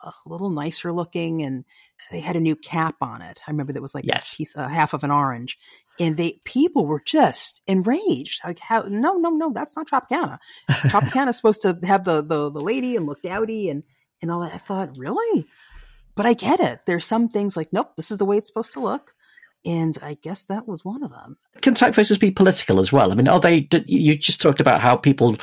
a 0.04 0.14
little 0.26 0.50
nicer 0.50 0.92
looking, 0.92 1.44
and 1.44 1.66
they 2.10 2.20
had 2.20 2.36
a 2.36 2.42
new 2.42 2.56
cap 2.56 2.96
on 3.02 3.22
it. 3.22 3.40
I 3.48 3.52
remember 3.52 3.74
that 3.74 3.82
was 3.82 3.96
like 3.96 4.06
yes. 4.06 4.34
a 4.34 4.38
piece, 4.38 4.58
uh, 4.58 4.68
half 4.68 4.94
of 4.94 5.04
an 5.04 5.12
orange, 5.12 5.58
and 6.00 6.18
they 6.18 6.40
people 6.46 6.86
were 6.86 7.02
just 7.06 7.62
enraged. 7.68 8.42
Like, 8.44 8.60
how? 8.60 8.82
No, 8.84 9.18
no, 9.18 9.30
no, 9.30 9.52
that's 9.54 9.78
not 9.78 9.88
Tropicana. 9.88 10.40
Tropicana 10.70 11.30
is 11.30 11.38
supposed 11.38 11.62
to 11.62 11.78
have 11.84 12.04
the, 12.04 12.22
the 12.22 12.52
the 12.52 12.62
lady 12.62 12.96
and 12.96 13.06
look 13.06 13.22
dowdy 13.22 13.70
and 13.70 13.84
and 14.22 14.32
all 14.32 14.42
that. 14.42 14.54
I 14.54 14.58
thought, 14.58 14.98
really? 14.98 15.46
But 16.16 16.26
I 16.26 16.34
get 16.34 16.60
it. 16.60 16.80
There's 16.86 17.06
some 17.06 17.30
things 17.30 17.56
like, 17.56 17.72
nope, 17.72 17.96
this 17.96 18.12
is 18.12 18.18
the 18.18 18.26
way 18.26 18.38
it's 18.38 18.50
supposed 18.50 18.74
to 18.74 18.80
look. 18.80 19.14
And 19.64 19.98
I 20.02 20.16
guess 20.22 20.46
that 20.46 20.68
was 20.68 20.84
one 20.84 21.04
of 21.04 21.12
them. 21.12 21.38
Can 21.62 21.76
typefaces 21.76 22.20
be 22.20 22.32
political 22.32 22.80
as 22.80 22.92
well? 22.92 23.12
I 23.12 23.16
mean, 23.16 23.28
are 23.28 23.40
they, 23.40 23.68
you 23.86 24.16
just 24.16 24.42
talked 24.42 24.60
about 24.60 24.82
how 24.82 24.96
people 24.96 25.38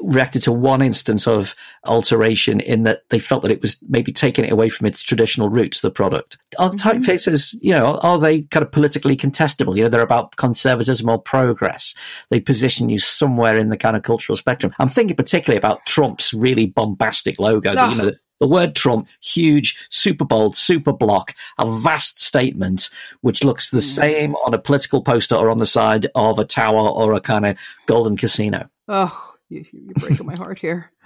reacted 0.00 0.42
to 0.42 0.52
one 0.52 0.82
instance 0.82 1.26
of 1.26 1.54
alteration 1.84 2.60
in 2.60 2.82
that 2.84 3.02
they 3.10 3.18
felt 3.18 3.42
that 3.42 3.50
it 3.50 3.60
was 3.60 3.82
maybe 3.88 4.12
taking 4.12 4.44
it 4.44 4.52
away 4.52 4.68
from 4.68 4.86
its 4.86 5.02
traditional 5.02 5.48
roots, 5.48 5.80
the 5.80 5.90
product. 5.90 6.38
Are 6.58 6.70
mm-hmm. 6.70 6.88
typefaces, 6.88 7.54
you 7.60 7.72
know, 7.72 7.98
are 7.98 8.18
they 8.18 8.42
kind 8.42 8.64
of 8.64 8.72
politically 8.72 9.16
contestable? 9.16 9.76
You 9.76 9.84
know, 9.84 9.88
they're 9.88 10.00
about 10.00 10.36
conservatism 10.36 11.08
or 11.08 11.18
progress. 11.18 11.94
They 12.30 12.40
position 12.40 12.88
you 12.88 12.98
somewhere 12.98 13.58
in 13.58 13.68
the 13.68 13.76
kind 13.76 13.96
of 13.96 14.02
cultural 14.02 14.36
spectrum. 14.36 14.72
I'm 14.78 14.88
thinking 14.88 15.16
particularly 15.16 15.58
about 15.58 15.84
Trump's 15.86 16.32
really 16.32 16.66
bombastic 16.66 17.38
logo, 17.38 17.72
oh. 17.76 17.90
you 17.90 17.96
know, 17.96 18.12
the 18.40 18.48
word 18.48 18.74
Trump, 18.74 19.08
huge, 19.22 19.86
super 19.90 20.24
bold, 20.24 20.56
super 20.56 20.92
block, 20.92 21.34
a 21.58 21.70
vast 21.70 22.20
statement, 22.20 22.90
which 23.20 23.44
looks 23.44 23.70
the 23.70 23.78
mm. 23.78 23.82
same 23.82 24.34
on 24.36 24.54
a 24.54 24.58
political 24.58 25.02
poster 25.02 25.36
or 25.36 25.50
on 25.50 25.58
the 25.58 25.66
side 25.66 26.06
of 26.14 26.38
a 26.38 26.44
tower 26.44 26.88
or 26.88 27.12
a 27.12 27.20
kind 27.20 27.46
of 27.46 27.56
golden 27.86 28.16
casino. 28.16 28.68
Oh, 28.88 29.34
you, 29.48 29.64
you're 29.72 29.94
breaking 29.94 30.26
my 30.26 30.36
heart 30.36 30.58
here. 30.58 30.90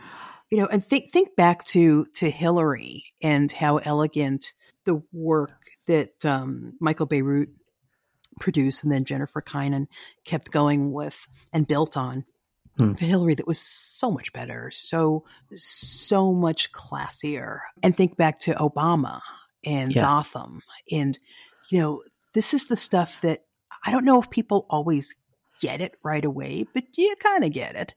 You 0.50 0.60
know, 0.60 0.68
and 0.70 0.84
think 0.84 1.10
think 1.10 1.34
back 1.34 1.64
to 1.68 2.04
to 2.16 2.30
Hillary 2.30 3.06
and 3.22 3.50
how 3.50 3.78
elegant 3.78 4.52
the 4.84 5.02
work 5.10 5.64
that 5.88 6.24
um, 6.24 6.74
Michael 6.80 7.08
Bierut 7.08 7.48
produced 8.38 8.84
and 8.84 8.92
then 8.92 9.04
Jennifer 9.04 9.42
Kinon 9.42 9.86
kept 10.24 10.52
going 10.52 10.92
with 10.92 11.26
and 11.52 11.66
built 11.66 11.96
on 11.96 12.24
hmm. 12.76 12.94
for 12.94 13.04
Hillary 13.04 13.34
that 13.34 13.46
was 13.46 13.58
so 13.58 14.10
much 14.10 14.32
better, 14.32 14.70
so 14.72 15.24
so 15.56 16.32
much 16.32 16.72
classier. 16.72 17.60
And 17.82 17.94
think 17.94 18.16
back 18.16 18.40
to 18.40 18.54
Obama 18.54 19.20
and 19.64 19.94
yeah. 19.94 20.02
Gotham, 20.02 20.62
and 20.90 21.18
you 21.70 21.80
know 21.80 22.02
this 22.34 22.54
is 22.54 22.66
the 22.66 22.76
stuff 22.76 23.20
that 23.22 23.44
I 23.84 23.90
don't 23.90 24.04
know 24.04 24.20
if 24.20 24.30
people 24.30 24.66
always 24.70 25.14
get 25.60 25.80
it 25.80 25.94
right 26.02 26.24
away, 26.24 26.66
but 26.74 26.84
you 26.94 27.14
kind 27.18 27.44
of 27.44 27.52
get 27.52 27.76
it. 27.76 27.94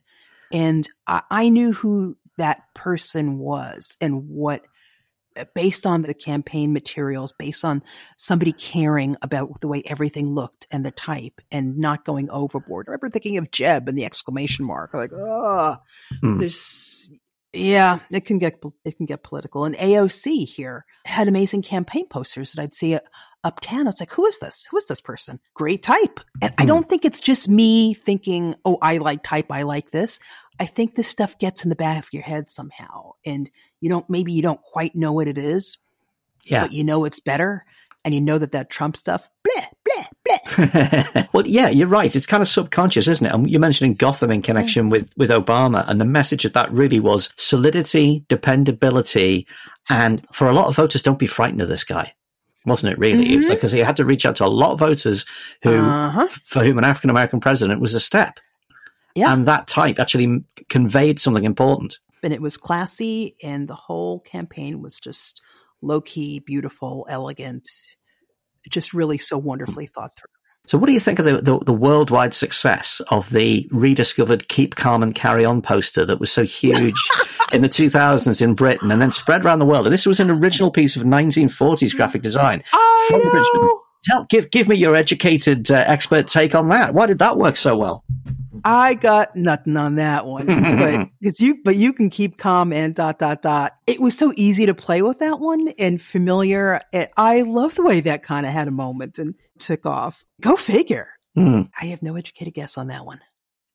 And 0.52 0.88
I, 1.08 1.24
I 1.30 1.50
knew 1.50 1.74
who 1.74 2.18
that 2.38 2.62
person 2.74 3.40
was 3.40 3.98
and 4.00 4.30
what 4.30 4.64
based 5.54 5.86
on 5.86 6.02
the 6.02 6.14
campaign 6.14 6.74
materials, 6.74 7.34
based 7.38 7.66
on 7.66 7.84
somebody 8.18 8.52
caring 8.52 9.16
about 9.22 9.60
the 9.60 9.68
way 9.68 9.84
everything 9.86 10.34
looked 10.34 10.68
and 10.72 10.86
the 10.86 10.92
type 10.92 11.42
and 11.52 11.78
not 11.78 12.06
going 12.06 12.30
overboard. 12.30 12.88
I 12.88 12.92
remember 12.92 13.10
thinking 13.10 13.38
of 13.38 13.52
Jeb 13.52 13.88
and 13.88 13.98
the 13.98 14.06
exclamation 14.06 14.66
mark, 14.66 14.94
like, 14.94 15.12
oh, 15.14 15.78
mm. 16.24 16.40
there's, 16.40 17.12
yeah, 17.54 18.00
it 18.12 18.26
can 18.26 18.40
get, 18.40 18.62
it 18.86 18.98
can 18.98 19.06
get 19.06 19.24
political. 19.24 19.66
And 19.66 19.76
AOC 19.76 20.48
here 20.48 20.86
had 21.06 21.28
amazing 21.28 21.62
campaign 21.62 22.08
posters 22.08 22.54
that 22.54 22.62
I'd 22.62 22.74
see 22.74 22.98
uptown. 23.44 23.88
It's 23.88 24.00
like, 24.00 24.12
who 24.12 24.26
is 24.26 24.40
this? 24.40 24.68
Who 24.70 24.78
is 24.78 24.86
this 24.86 25.02
person? 25.02 25.40
Great 25.54 25.82
type. 25.82 26.20
And 26.42 26.52
mm. 26.52 26.56
I 26.58 26.64
hmm. 26.64 26.68
don't 26.68 26.90
think 26.90 27.06
it's 27.06 27.22
just 27.22 27.48
me 27.48 27.94
thinking, 27.94 28.56
oh, 28.66 28.78
I 28.82 28.98
like 28.98 29.24
type. 29.24 29.48
I 29.52 29.64
like 29.64 29.92
this. 29.92 30.20
I 30.60 30.66
think 30.66 30.96
this 30.96 31.08
stuff 31.08 31.38
gets 31.38 31.64
in 31.64 31.70
the 31.70 31.76
back 31.76 32.04
of 32.06 32.14
your 32.14 32.24
head 32.24 32.50
somehow. 32.50 33.14
And 33.26 33.50
you 33.80 33.90
don't, 33.90 34.10
maybe 34.10 34.34
you 34.34 34.42
don't 34.42 34.62
quite 34.62 34.96
know 34.96 35.14
what 35.14 35.28
it 35.28 35.38
is. 35.38 35.78
Yeah. 36.46 36.62
But 36.62 36.72
you 36.72 36.84
know 36.84 37.06
it's 37.06 37.20
better. 37.20 37.66
And 38.06 38.14
you 38.14 38.22
know 38.22 38.38
that 38.38 38.54
that 38.54 38.70
Trump 38.70 38.96
stuff, 38.96 39.30
bleh, 39.46 39.66
bleh, 39.86 40.06
bleh. 40.28 41.28
well, 41.34 41.46
yeah, 41.46 41.68
you're 41.68 41.88
right. 41.88 42.16
It's 42.16 42.26
kind 42.26 42.42
of 42.42 42.48
subconscious, 42.48 43.08
isn't 43.08 43.26
it? 43.26 43.34
And 43.34 43.50
you're 43.50 43.60
mentioning 43.60 43.96
Gotham 43.96 44.32
in 44.32 44.42
connection 44.42 44.86
yeah. 44.86 44.92
with, 44.92 45.12
with 45.18 45.30
Obama. 45.30 45.84
And 45.88 46.00
the 46.00 46.06
message 46.06 46.46
of 46.46 46.54
that 46.54 46.72
really 46.72 47.02
was 47.02 47.32
solidity, 47.36 48.24
dependability. 48.30 49.46
And 49.90 50.26
for 50.32 50.48
a 50.48 50.54
lot 50.54 50.68
of 50.68 50.76
voters, 50.76 51.04
don't 51.04 51.20
be 51.20 51.28
frightened 51.28 51.62
of 51.62 51.68
this 51.68 51.84
guy 51.84 52.14
wasn't 52.68 52.92
it 52.92 53.00
really? 53.00 53.24
Mm-hmm. 53.24 53.34
It 53.34 53.38
was 53.38 53.48
because 53.48 53.72
he 53.72 53.80
had 53.80 53.96
to 53.98 54.06
reach 54.06 54.26
out 54.26 54.36
to 54.36 54.46
a 54.46 54.48
lot 54.48 54.74
of 54.74 54.80
voters 54.80 55.26
who, 55.64 55.74
uh-huh. 55.74 56.28
for 56.44 56.64
whom 56.64 56.78
an 56.78 56.84
African 56.84 57.10
American 57.10 57.40
president 57.40 57.80
was 57.80 57.96
a 57.96 58.00
step. 58.00 58.40
Yeah. 59.18 59.34
And 59.34 59.48
that 59.48 59.66
type 59.66 60.00
actually 60.00 60.44
conveyed 60.70 61.20
something 61.20 61.44
important. 61.44 61.98
And 62.22 62.32
it 62.32 62.42
was 62.42 62.56
classy, 62.56 63.36
and 63.42 63.68
the 63.68 63.74
whole 63.74 64.20
campaign 64.20 64.80
was 64.84 65.00
just 65.00 65.42
low 65.82 66.02
key, 66.02 66.40
beautiful, 66.40 67.08
elegant, 67.10 67.68
just 68.70 68.94
really 68.94 69.18
so 69.18 69.40
wonderfully 69.40 69.88
thought 69.88 70.16
through. 70.16 70.30
So, 70.68 70.78
what 70.78 70.86
do 70.86 70.94
you 70.94 71.00
think 71.00 71.18
of 71.18 71.26
the, 71.26 71.42
the, 71.42 71.58
the, 71.60 71.74
worldwide 71.74 72.36
success 72.36 73.02
of 73.10 73.32
the 73.32 73.68
rediscovered 73.72 74.50
"Keep 74.50 74.76
Calm 74.76 75.02
and 75.02 75.16
Carry 75.16 75.46
On" 75.46 75.64
poster 75.64 76.06
that 76.06 76.20
was 76.20 76.32
so 76.32 76.44
huge 76.44 77.02
in 77.54 77.62
the 77.62 77.70
2000s 77.70 78.40
in 78.40 78.54
Britain 78.54 78.92
and 78.92 79.02
then 79.02 79.12
spread 79.12 79.44
around 79.44 79.60
the 79.60 79.66
world? 79.66 79.88
And 79.88 79.94
this 79.94 80.06
was 80.06 80.20
an 80.20 80.30
original 80.30 80.70
piece 80.70 80.96
of 80.96 81.04
1940s 81.04 81.96
graphic 81.96 82.22
design 82.22 82.64
I 82.72 83.06
from 83.10 83.24
know. 83.24 83.82
Tell, 84.04 84.26
give 84.26 84.50
give 84.52 84.68
me 84.68 84.76
your 84.76 84.96
educated 84.96 85.72
uh, 85.72 85.84
expert 85.88 86.28
take 86.28 86.56
on 86.56 86.70
that. 86.70 86.94
Why 86.94 87.06
did 87.08 87.20
that 87.20 87.38
work 87.38 87.58
so 87.58 87.76
well? 87.76 88.04
I 88.64 88.96
got 88.96 89.36
nothing 89.36 89.78
on 89.78 89.96
that 89.96 90.26
one, 90.26 90.46
but 90.46 91.10
because 91.22 91.40
you, 91.40 91.62
but 91.64 91.76
you 91.76 91.94
can 91.94 92.10
keep 92.10 92.38
calm 92.38 92.74
and 92.74 92.94
dot 92.94 93.20
dot 93.20 93.42
dot. 93.42 93.74
It 93.86 94.02
was 94.02 94.18
so 94.18 94.34
easy 94.36 94.66
to 94.66 94.74
play 94.74 95.02
with 95.02 95.20
that 95.20 95.40
one 95.40 95.70
and 95.80 96.02
familiar. 96.02 96.82
It, 96.92 97.12
I 97.16 97.42
love 97.42 97.76
the 97.76 97.84
way 97.84 98.02
that 98.02 98.24
kind 98.24 98.46
of 98.46 98.52
had 98.52 98.68
a 98.68 98.72
moment 98.72 99.20
and 99.20 99.36
took 99.60 99.86
off. 99.86 100.26
Go 100.42 100.56
figure. 100.56 101.10
Mm. 101.38 101.70
I 101.80 101.86
have 101.88 102.02
no 102.02 102.16
educated 102.16 102.54
guess 102.54 102.78
on 102.78 102.88
that 102.88 103.06
one, 103.06 103.22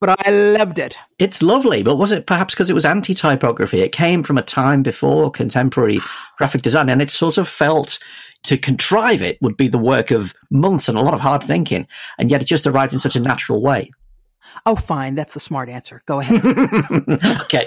but 0.02 0.26
I 0.26 0.30
loved 0.32 0.80
it. 0.80 0.98
It's 1.20 1.42
lovely, 1.42 1.84
but 1.84 1.94
was 1.94 2.10
it 2.10 2.26
perhaps 2.26 2.54
because 2.54 2.68
it 2.68 2.74
was 2.74 2.84
anti 2.84 3.14
typography? 3.14 3.82
It 3.82 3.92
came 3.92 4.24
from 4.24 4.36
a 4.36 4.42
time 4.42 4.82
before 4.82 5.30
contemporary 5.30 6.00
graphic 6.36 6.62
design, 6.62 6.88
and 6.88 7.00
it 7.00 7.12
sort 7.12 7.38
of 7.38 7.48
felt 7.48 8.00
to 8.42 8.58
contrive 8.58 9.22
it 9.22 9.40
would 9.40 9.56
be 9.56 9.68
the 9.68 9.78
work 9.78 10.10
of 10.10 10.34
months 10.50 10.88
and 10.88 10.98
a 10.98 11.02
lot 11.02 11.14
of 11.14 11.20
hard 11.20 11.44
thinking, 11.44 11.86
and 12.18 12.32
yet 12.32 12.42
it 12.42 12.46
just 12.46 12.66
arrived 12.66 12.92
in 12.92 12.98
such 12.98 13.14
a 13.14 13.20
natural 13.20 13.62
way. 13.62 13.92
Oh, 14.66 14.74
fine. 14.74 15.14
That's 15.14 15.34
the 15.34 15.40
smart 15.40 15.68
answer. 15.68 16.02
Go 16.04 16.18
ahead. 16.18 16.44
okay. 17.42 17.64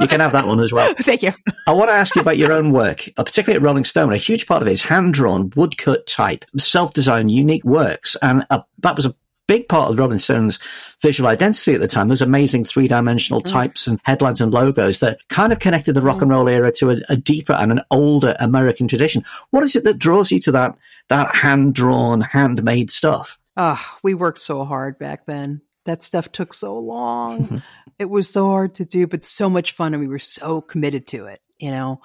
You 0.00 0.08
can 0.08 0.20
have 0.20 0.32
that 0.32 0.46
one 0.46 0.60
as 0.60 0.72
well. 0.72 0.94
Thank 1.00 1.22
you. 1.22 1.32
I 1.66 1.72
want 1.72 1.90
to 1.90 1.94
ask 1.94 2.16
you 2.16 2.22
about 2.22 2.38
your 2.38 2.52
own 2.52 2.72
work, 2.72 3.06
uh, 3.18 3.24
particularly 3.24 3.56
at 3.56 3.62
Rolling 3.62 3.84
Stone. 3.84 4.14
A 4.14 4.16
huge 4.16 4.46
part 4.46 4.62
of 4.62 4.68
it 4.68 4.72
is 4.72 4.82
hand 4.82 5.12
drawn, 5.12 5.52
woodcut 5.54 6.06
type, 6.06 6.46
self 6.56 6.94
designed, 6.94 7.30
unique 7.30 7.64
works. 7.64 8.16
And 8.22 8.46
uh, 8.48 8.62
that 8.78 8.96
was 8.96 9.04
a 9.04 9.14
big 9.46 9.68
part 9.68 9.90
of 9.90 9.98
Rolling 9.98 10.18
Stone's 10.18 10.58
visual 11.02 11.28
identity 11.28 11.74
at 11.74 11.80
the 11.80 11.88
time. 11.88 12.08
Those 12.08 12.22
amazing 12.22 12.64
three 12.64 12.88
dimensional 12.88 13.40
mm. 13.40 13.50
types 13.50 13.86
and 13.86 14.00
headlines 14.04 14.40
and 14.40 14.52
logos 14.52 15.00
that 15.00 15.18
kind 15.28 15.52
of 15.52 15.58
connected 15.58 15.94
the 15.94 16.02
rock 16.02 16.22
and 16.22 16.30
roll 16.30 16.48
era 16.48 16.72
to 16.72 16.90
a, 16.90 16.96
a, 17.08 17.16
deeper 17.16 17.52
and 17.52 17.72
an 17.72 17.80
older 17.90 18.34
American 18.40 18.88
tradition. 18.88 19.24
What 19.50 19.64
is 19.64 19.76
it 19.76 19.84
that 19.84 19.98
draws 19.98 20.30
you 20.30 20.40
to 20.40 20.52
that, 20.52 20.76
that 21.08 21.34
hand 21.34 21.74
drawn, 21.74 22.20
handmade 22.20 22.90
stuff? 22.90 23.38
Ah, 23.56 23.82
oh, 23.82 23.98
we 24.02 24.14
worked 24.14 24.40
so 24.40 24.64
hard 24.64 24.98
back 24.98 25.26
then 25.26 25.62
that 25.86 26.04
stuff 26.04 26.30
took 26.30 26.52
so 26.52 26.78
long. 26.78 27.62
it 27.98 28.10
was 28.10 28.28
so 28.28 28.46
hard 28.46 28.74
to 28.74 28.84
do, 28.84 29.06
but 29.06 29.24
so 29.24 29.48
much 29.48 29.72
fun. 29.72 29.94
And 29.94 30.02
we 30.02 30.08
were 30.08 30.18
so 30.18 30.60
committed 30.60 31.06
to 31.08 31.26
it, 31.26 31.40
you 31.58 31.70
know, 31.70 32.00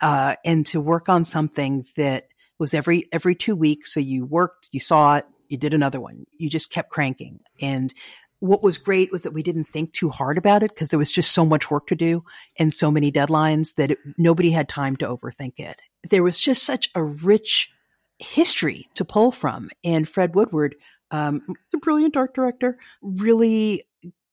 uh, 0.00 0.36
and 0.44 0.66
to 0.66 0.80
work 0.80 1.08
on 1.08 1.24
something 1.24 1.86
that 1.96 2.26
was 2.58 2.74
every, 2.74 3.08
every 3.10 3.34
two 3.34 3.56
weeks. 3.56 3.94
So 3.94 4.00
you 4.00 4.26
worked, 4.26 4.68
you 4.72 4.80
saw 4.80 5.16
it, 5.16 5.26
you 5.50 5.58
did 5.58 5.74
another 5.74 6.00
one. 6.00 6.24
You 6.38 6.48
just 6.48 6.70
kept 6.70 6.90
cranking. 6.90 7.40
And 7.60 7.92
what 8.38 8.62
was 8.62 8.78
great 8.78 9.12
was 9.12 9.22
that 9.22 9.34
we 9.34 9.42
didn't 9.42 9.64
think 9.64 9.92
too 9.92 10.08
hard 10.08 10.38
about 10.38 10.62
it 10.62 10.70
because 10.70 10.88
there 10.88 10.98
was 10.98 11.12
just 11.12 11.32
so 11.32 11.44
much 11.44 11.70
work 11.70 11.88
to 11.88 11.94
do 11.94 12.24
and 12.58 12.72
so 12.72 12.90
many 12.90 13.12
deadlines 13.12 13.74
that 13.74 13.90
it, 13.90 13.98
nobody 14.16 14.50
had 14.50 14.68
time 14.68 14.96
to 14.96 15.06
overthink 15.06 15.58
it. 15.58 15.80
There 16.08 16.22
was 16.22 16.40
just 16.40 16.62
such 16.62 16.88
a 16.94 17.04
rich 17.04 17.70
history 18.18 18.86
to 18.94 19.04
pull 19.04 19.30
from. 19.30 19.68
And 19.84 20.08
Fred 20.08 20.34
Woodward 20.34 20.74
um, 21.10 21.42
the 21.72 21.78
brilliant 21.78 22.16
art 22.16 22.34
director, 22.34 22.78
really 23.02 23.84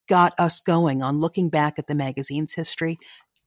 got 0.08 0.34
us 0.38 0.60
going 0.60 1.02
on 1.02 1.18
looking 1.18 1.50
back 1.50 1.78
at 1.78 1.86
the 1.86 1.94
magazine's 1.94 2.54
history. 2.54 2.98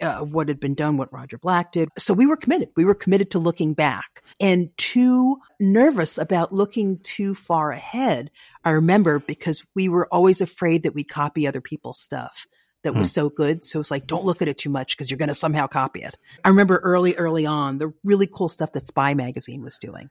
Uh, 0.02 0.22
what 0.22 0.48
had 0.48 0.60
been 0.60 0.74
done, 0.74 0.98
what 0.98 1.14
Roger 1.14 1.38
Black 1.38 1.72
did. 1.72 1.90
So 1.98 2.16
we 2.16 2.26
were 2.26 2.36
committed. 2.36 2.70
We 2.76 2.86
were 2.86 2.96
committed 2.96 3.32
to 3.32 3.40
looking 3.40 3.76
back 3.76 4.24
and 4.40 4.76
too 4.76 5.38
nervous 5.60 6.18
about 6.18 6.52
looking 6.52 6.98
too 7.04 7.36
far 7.36 7.72
ahead. 7.72 8.32
I 8.64 8.72
remember 8.72 9.20
because 9.20 9.66
we 9.76 9.90
were 9.90 10.08
always 10.12 10.42
afraid 10.42 10.84
that 10.84 10.96
we'd 10.96 11.10
copy 11.10 11.46
other 11.46 11.62
people's 11.62 12.00
stuff 12.00 12.48
that 12.84 12.96
was 12.96 13.10
hmm. 13.10 13.14
so 13.14 13.30
good. 13.30 13.64
So 13.64 13.80
it's 13.80 13.92
like, 13.92 14.08
don't 14.08 14.26
look 14.26 14.42
at 14.42 14.48
it 14.48 14.58
too 14.58 14.70
much 14.70 14.96
because 14.96 15.12
you're 15.12 15.18
going 15.18 15.30
to 15.30 15.36
somehow 15.36 15.68
copy 15.68 16.02
it. 16.02 16.18
I 16.44 16.50
remember 16.50 16.78
early, 16.78 17.16
early 17.16 17.46
on 17.46 17.78
the 17.78 17.94
really 18.04 18.28
cool 18.28 18.50
stuff 18.50 18.72
that 18.74 18.86
Spy 18.86 19.14
magazine 19.14 19.64
was 19.64 19.78
doing. 19.78 20.10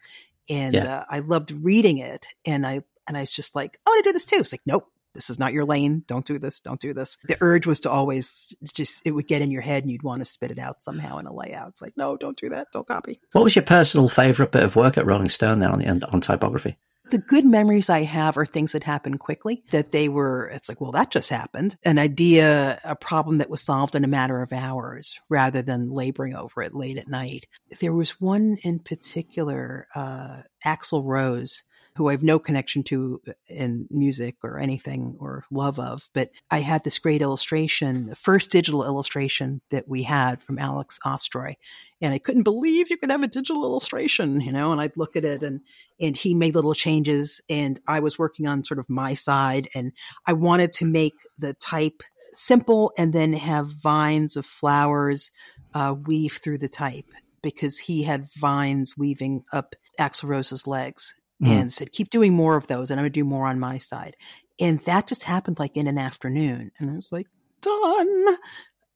And 0.49 0.75
yeah. 0.75 0.99
uh, 0.99 1.05
I 1.09 1.19
loved 1.21 1.51
reading 1.51 1.99
it. 1.99 2.27
And 2.47 2.67
I 2.67 2.83
and 3.07 3.17
I 3.17 3.23
was 3.23 3.33
just 3.33 3.57
like, 3.57 3.79
I 3.85 3.91
want 3.91 4.05
to 4.05 4.09
do 4.11 4.13
this 4.13 4.25
too. 4.25 4.37
It's 4.37 4.53
like, 4.53 4.61
nope, 4.67 4.87
this 5.15 5.31
is 5.31 5.39
not 5.39 5.53
your 5.53 5.65
lane. 5.65 6.05
Don't 6.07 6.25
do 6.25 6.39
this. 6.39 6.61
Don't 6.61 6.81
do 6.81 6.95
this. 6.95 7.19
The 7.25 7.37
urge 7.41 7.67
was 7.67 7.81
to 7.81 7.91
always 7.91 8.55
just, 8.73 9.03
it 9.05 9.13
would 9.13 9.27
get 9.27 9.43
in 9.43 9.51
your 9.51 9.63
head 9.63 9.83
and 9.83 9.91
you'd 9.91 10.03
want 10.03 10.21
to 10.21 10.25
spit 10.25 10.51
it 10.51 10.59
out 10.59 10.83
somehow 10.83 11.19
in 11.19 11.27
a 11.27 11.35
layout. 11.35 11.69
It's 11.69 11.83
like, 11.83 11.97
no, 11.97 12.17
don't 12.17 12.39
do 12.39 12.51
that. 12.51 12.69
Don't 12.73 12.87
copy. 12.87 13.21
What 13.33 13.45
was 13.45 13.57
your 13.57 13.65
personal 13.65 14.09
favorite 14.09 14.53
bit 14.53 14.63
of 14.63 14.77
work 14.77 14.97
at 14.99 15.07
Rolling 15.07 15.29
Stone 15.29 15.59
then 15.59 15.71
on, 15.71 15.79
the, 15.81 16.11
on 16.11 16.21
typography? 16.21 16.79
The 17.11 17.19
good 17.19 17.45
memories 17.45 17.91
I 17.91 18.03
have 18.03 18.39
are 18.39 18.47
things 18.47 18.71
that 18.71 18.85
happened 18.85 19.19
quickly, 19.19 19.65
that 19.73 19.91
they 19.91 20.09
were, 20.09 20.47
it's 20.47 20.69
like, 20.69 20.81
well, 20.81 20.93
that 20.93 21.11
just 21.11 21.29
happened. 21.29 21.77
An 21.85 21.99
idea, 21.99 22.81
a 22.85 22.95
problem 22.95 23.39
that 23.39 23.51
was 23.51 23.63
solved 23.63 23.97
in 23.97 24.05
a 24.05 24.09
matter 24.09 24.41
of 24.43 24.53
hours 24.53 25.19
rather 25.29 25.61
than 25.61 25.91
laboring 25.91 26.37
over 26.37 26.63
it 26.63 26.73
late 26.73 26.99
at 26.99 27.09
night. 27.09 27.47
There 27.81 27.93
was 27.93 28.21
one 28.21 28.59
in 28.63 28.79
particular, 28.79 29.89
uh, 29.93 30.43
Axl 30.65 31.03
Rose, 31.05 31.65
who 31.97 32.09
I 32.09 32.13
have 32.13 32.23
no 32.23 32.39
connection 32.39 32.83
to 32.85 33.21
uh, 33.29 33.33
in 33.49 33.87
music 33.91 34.37
or 34.43 34.59
anything 34.59 35.17
or 35.19 35.45
love 35.51 35.79
of, 35.79 36.09
but 36.15 36.31
I 36.51 36.61
had 36.61 36.85
this 36.85 36.99
great 36.99 37.23
illustration, 37.23 38.07
the 38.07 38.17
first 38.17 38.51
digital 38.51 38.85
illustration 38.85 39.61
that 39.71 39.89
we 39.89 40.03
had 40.03 40.43
from 40.43 40.59
Alex 40.59 40.99
Ostroy. 41.05 41.55
And 42.01 42.15
I 42.15 42.19
couldn't 42.19 42.45
believe 42.45 42.89
you 42.89 42.97
could 42.97 43.11
have 43.11 43.23
a 43.23 43.29
digital 43.29 43.65
illustration, 43.65 44.41
you 44.41 44.53
know, 44.53 44.73
and 44.73 44.81
I'd 44.81 44.97
look 44.97 45.17
at 45.17 45.25
it 45.25 45.43
and, 45.43 45.61
and 46.01 46.17
he 46.17 46.35
made 46.35 46.55
little 46.55 46.75
changes 46.75 47.41
and 47.51 47.79
I 47.87 48.01
was 48.01 48.19
working 48.19 48.47
on 48.47 48.65
sort 48.65 48.81
of 48.81 48.89
my 48.89 49.15
side 49.15 49.69
and 49.75 49.93
I 50.27 50.33
wanted 50.33 50.73
to 50.75 50.87
make 50.87 51.15
the 51.39 51.55
type 51.55 52.03
simple 52.33 52.93
and 52.97 53.13
then 53.13 53.33
have 53.33 53.73
vines 53.73 54.37
of 54.37 54.47
flowers 54.47 55.33
uh, 55.75 55.95
weave 56.07 56.39
through 56.43 56.59
the 56.59 56.69
type 56.69 57.07
because 57.43 57.79
he 57.79 58.03
had 58.03 58.33
vines 58.33 58.97
weaving 58.97 59.45
up 59.53 59.75
Axl 59.99 60.29
Rose's 60.29 60.67
legs 60.67 61.15
mm. 61.43 61.49
and 61.49 61.73
said, 61.73 61.93
keep 61.93 62.11
doing 62.11 62.33
more 62.33 62.57
of 62.57 62.67
those 62.67 62.91
and 62.91 62.99
I'm 62.99 63.05
going 63.05 63.13
to 63.13 63.21
do 63.21 63.25
more 63.25 63.47
on 63.47 63.61
my 63.61 63.79
side. 63.79 64.17
And 64.59 64.81
that 64.81 65.07
just 65.07 65.25
happened 65.25 65.59
like 65.59 65.77
in 65.77 65.87
an 65.87 65.99
afternoon. 65.99 66.71
And 66.79 66.91
I 66.91 66.95
was 66.95 67.13
like, 67.13 67.27
done. 67.63 68.37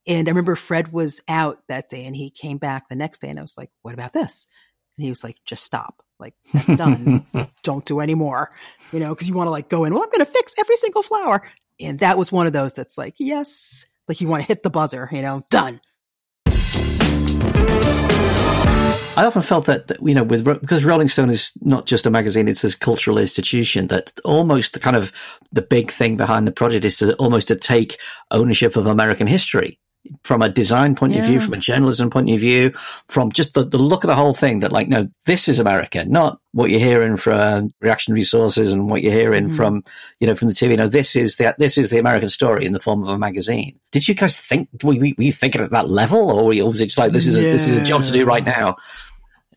And 0.07 0.29
I 0.29 0.31
remember 0.31 0.57
Fred 0.57 0.93
was 0.93 1.23
out 1.29 1.61
that 1.69 1.89
day 1.89 2.05
and 2.05 2.15
he 2.15 2.31
came 2.31 2.59
back 2.59 2.89
the 2.89 2.97
next 2.97 3.21
day 3.21 3.29
and 3.29 3.39
I 3.39 3.43
was 3.43 3.57
like, 3.57 3.71
what 3.83 3.95
about 3.95 4.13
this? 4.13 4.47
And 4.99 5.05
he 5.05 5.11
was 5.11 5.25
like, 5.25 5.37
just 5.47 5.65
stop. 5.65 6.03
Like, 6.19 6.35
that's 6.53 6.77
done. 6.77 7.27
Don't 7.63 7.85
do 7.85 8.01
any 8.01 8.15
more, 8.15 8.55
you 8.93 9.01
know, 9.01 9.15
because 9.15 9.29
you 9.29 9.35
want 9.35 9.49
to 9.49 9.53
like 9.53 9.69
go 9.69 9.85
in, 9.85 9.95
well, 9.95 10.03
I'm 10.03 10.11
going 10.11 10.25
to 10.25 10.33
fix 10.33 10.55
every 10.59 10.77
single 10.77 11.03
flower. 11.03 11.41
And 11.81 11.99
that 12.01 12.19
was 12.19 12.31
one 12.31 12.47
of 12.47 12.53
those 12.53 12.75
that's 12.75 12.97
like, 12.97 13.15
yes, 13.19 13.87
like 14.07 14.21
you 14.21 14.29
want 14.29 14.43
to 14.43 14.47
hit 14.47 14.63
the 14.63 14.71
buzzer, 14.71 15.09
you 15.11 15.23
know, 15.23 15.43
done. 15.51 15.81
I 19.17 19.27
often 19.27 19.43
felt 19.43 19.67
that, 19.67 19.87
that, 19.87 20.03
you 20.03 20.13
know, 20.13 20.25
with 20.25 20.45
because 20.45 20.85
Rolling 20.85 21.09
Stone 21.09 21.31
is 21.31 21.53
not 21.61 21.87
just 21.87 22.05
a 22.05 22.11
magazine; 22.11 22.49
it's 22.49 22.65
a 22.65 22.77
cultural 22.77 23.17
institution. 23.17 23.87
That 23.87 24.13
almost 24.25 24.73
the 24.73 24.81
kind 24.81 24.97
of 24.97 25.13
the 25.53 25.63
big 25.63 25.93
thing 25.93 26.17
behind 26.17 26.49
the 26.49 26.53
project 26.53 26.85
is 26.85 26.97
to 26.99 27.15
almost 27.17 27.47
to 27.49 27.55
take 27.55 27.99
ownership 28.33 28.75
of 28.75 28.87
American 28.87 29.29
history 29.29 29.79
from 30.23 30.43
a 30.43 30.49
design 30.49 30.95
point 30.95 31.13
yeah. 31.13 31.21
of 31.21 31.27
view, 31.27 31.41
from 31.41 31.55
a 31.55 31.59
journalism 31.59 32.11
point 32.11 32.31
of 32.31 32.39
view, 32.39 32.71
from 33.09 33.33
just 33.33 33.55
the, 33.55 33.65
the 33.65 33.79
look 33.79 34.05
of 34.05 34.09
the 34.09 34.15
whole 34.15 34.35
thing 34.35 34.61
that 34.61 34.73
like, 34.73 34.89
no, 34.89 35.09
this 35.25 35.49
is 35.49 35.59
America, 35.59 36.05
not 36.05 36.39
what 36.53 36.71
you're 36.71 36.81
hearing 36.81 37.17
from 37.17 37.71
reaction 37.81 38.15
resources 38.15 38.73
and 38.73 38.91
what 38.91 39.03
you're 39.03 39.13
hearing 39.13 39.49
mm. 39.49 39.57
from, 39.57 39.83
you 40.21 40.27
know, 40.27 40.35
from 40.35 40.49
the 40.49 40.55
TV. 40.55 40.77
No, 40.77 40.89
this 40.89 41.17
is 41.17 41.37
the, 41.37 41.55
this 41.59 41.79
is 41.79 41.91
the 41.91 41.99
American 41.99 42.29
story 42.29 42.65
in 42.65 42.73
the 42.73 42.81
form 42.81 43.03
of 43.03 43.09
a 43.09 43.19
magazine. 43.19 43.79
Did 43.93 44.07
you 44.07 44.15
guys 44.15 44.39
think, 44.39 44.69
were, 44.83 44.95
were 44.95 45.05
you 45.19 45.33
thinking 45.33 45.63
at 45.63 45.71
that 45.71 45.89
level 45.89 46.31
or 46.31 46.47
was 46.47 46.81
it 46.81 46.87
just 46.87 46.99
like, 46.99 47.13
this 47.13 47.27
is 47.27 47.37
a, 47.37 47.41
this 47.41 47.69
is 47.69 47.77
a 47.77 47.85
job 47.85 48.05
to 48.05 48.13
do 48.13 48.25
right 48.25 48.45
now? 48.45 48.77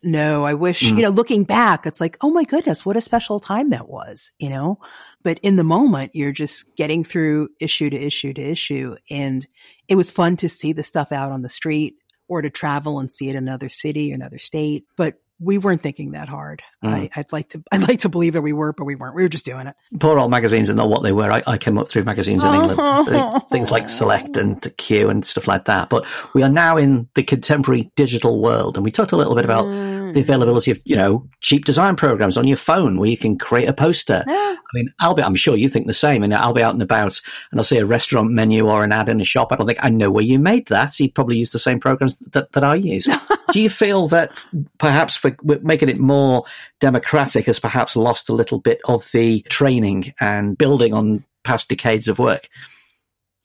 No, 0.02 0.44
I 0.44 0.54
wish, 0.54 0.82
mm. 0.82 0.96
you 0.96 1.02
know, 1.02 1.10
looking 1.10 1.44
back, 1.44 1.86
it's 1.86 2.00
like, 2.00 2.16
oh 2.20 2.30
my 2.30 2.44
goodness, 2.44 2.86
what 2.86 2.96
a 2.96 3.00
special 3.00 3.40
time 3.40 3.70
that 3.70 3.88
was, 3.88 4.30
you 4.38 4.48
know? 4.48 4.78
But 5.22 5.38
in 5.42 5.56
the 5.56 5.64
moment, 5.64 6.12
you're 6.14 6.32
just 6.32 6.74
getting 6.76 7.04
through 7.04 7.50
issue 7.60 7.90
to 7.90 7.96
issue 7.96 8.32
to 8.34 8.40
issue. 8.40 8.96
And 9.10 9.46
it 9.88 9.96
was 9.96 10.12
fun 10.12 10.36
to 10.36 10.48
see 10.48 10.72
the 10.72 10.82
stuff 10.82 11.12
out 11.12 11.32
on 11.32 11.42
the 11.42 11.48
street 11.48 11.96
or 12.28 12.42
to 12.42 12.50
travel 12.50 13.00
and 13.00 13.10
see 13.10 13.28
it 13.28 13.32
in 13.32 13.38
another 13.38 13.68
city, 13.68 14.12
another 14.12 14.38
state. 14.38 14.84
But 14.96 15.20
we 15.40 15.58
weren't 15.58 15.80
thinking 15.80 16.12
that 16.12 16.28
hard. 16.28 16.62
Mm. 16.84 17.10
I, 17.14 17.18
would 17.18 17.32
like 17.32 17.50
to, 17.50 17.62
I'd 17.72 17.86
like 17.86 18.00
to 18.00 18.08
believe 18.08 18.32
that 18.32 18.42
we 18.42 18.52
were, 18.52 18.72
but 18.72 18.84
we 18.84 18.94
weren't. 18.94 19.14
We 19.14 19.22
were 19.22 19.28
just 19.28 19.44
doing 19.44 19.66
it. 19.66 19.76
Poor 20.00 20.18
old 20.18 20.30
magazines 20.30 20.70
are 20.70 20.74
not 20.74 20.88
what 20.88 21.02
they 21.02 21.12
were. 21.12 21.30
I, 21.30 21.42
I 21.46 21.58
came 21.58 21.78
up 21.78 21.88
through 21.88 22.04
magazines 22.04 22.42
in 22.42 22.54
England, 22.54 23.42
things 23.50 23.70
like 23.70 23.88
Select 23.88 24.36
and 24.36 24.66
Q 24.76 25.08
and 25.08 25.24
stuff 25.24 25.46
like 25.46 25.66
that. 25.66 25.88
But 25.88 26.06
we 26.34 26.42
are 26.42 26.48
now 26.48 26.76
in 26.76 27.08
the 27.14 27.22
contemporary 27.22 27.90
digital 27.94 28.40
world, 28.40 28.76
and 28.76 28.84
we 28.84 28.90
talked 28.90 29.12
a 29.12 29.16
little 29.16 29.34
bit 29.34 29.44
about 29.44 29.66
mm. 29.66 30.12
the 30.12 30.20
availability 30.20 30.70
of, 30.70 30.80
you 30.84 30.96
know, 30.96 31.28
cheap 31.40 31.64
design 31.64 31.96
programs 31.96 32.36
on 32.36 32.46
your 32.46 32.56
phone 32.56 32.98
where 32.98 33.10
you 33.10 33.16
can 33.16 33.38
create 33.38 33.68
a 33.68 33.72
poster. 33.72 34.24
Yeah. 34.26 34.56
I 34.68 34.70
mean, 34.74 34.92
I'll 35.00 35.14
be, 35.14 35.22
I'm 35.22 35.34
sure 35.34 35.56
you 35.56 35.68
think 35.68 35.86
the 35.86 35.94
same, 35.94 36.22
and 36.22 36.34
I'll 36.34 36.52
be 36.52 36.62
out 36.62 36.74
and 36.74 36.82
about, 36.82 37.20
and 37.50 37.58
I'll 37.58 37.64
see 37.64 37.78
a 37.78 37.86
restaurant 37.86 38.30
menu 38.30 38.68
or 38.68 38.84
an 38.84 38.92
ad 38.92 39.08
in 39.08 39.20
a 39.20 39.24
shop. 39.24 39.52
I 39.52 39.56
don't 39.56 39.66
think 39.66 39.78
I 39.82 39.88
know 39.88 40.10
where 40.10 40.24
you 40.24 40.38
made 40.38 40.66
that. 40.66 40.94
So 40.94 41.04
you 41.04 41.12
probably 41.12 41.38
use 41.38 41.52
the 41.52 41.58
same 41.58 41.80
programs 41.80 42.18
that, 42.18 42.52
that 42.52 42.64
I 42.64 42.74
use. 42.74 43.08
Do 43.52 43.60
you 43.60 43.70
feel 43.70 44.08
that 44.08 44.44
perhaps 44.78 45.16
for 45.16 45.36
making 45.42 45.88
it 45.88 45.98
more 45.98 46.44
democratic 46.80 47.46
has 47.46 47.58
perhaps 47.58 47.96
lost 47.96 48.28
a 48.28 48.34
little 48.34 48.58
bit 48.58 48.80
of 48.84 49.10
the 49.12 49.40
training 49.48 50.14
and 50.20 50.56
building 50.56 50.92
on 50.92 51.24
past 51.44 51.68
decades 51.68 52.08
of 52.08 52.18
work? 52.18 52.48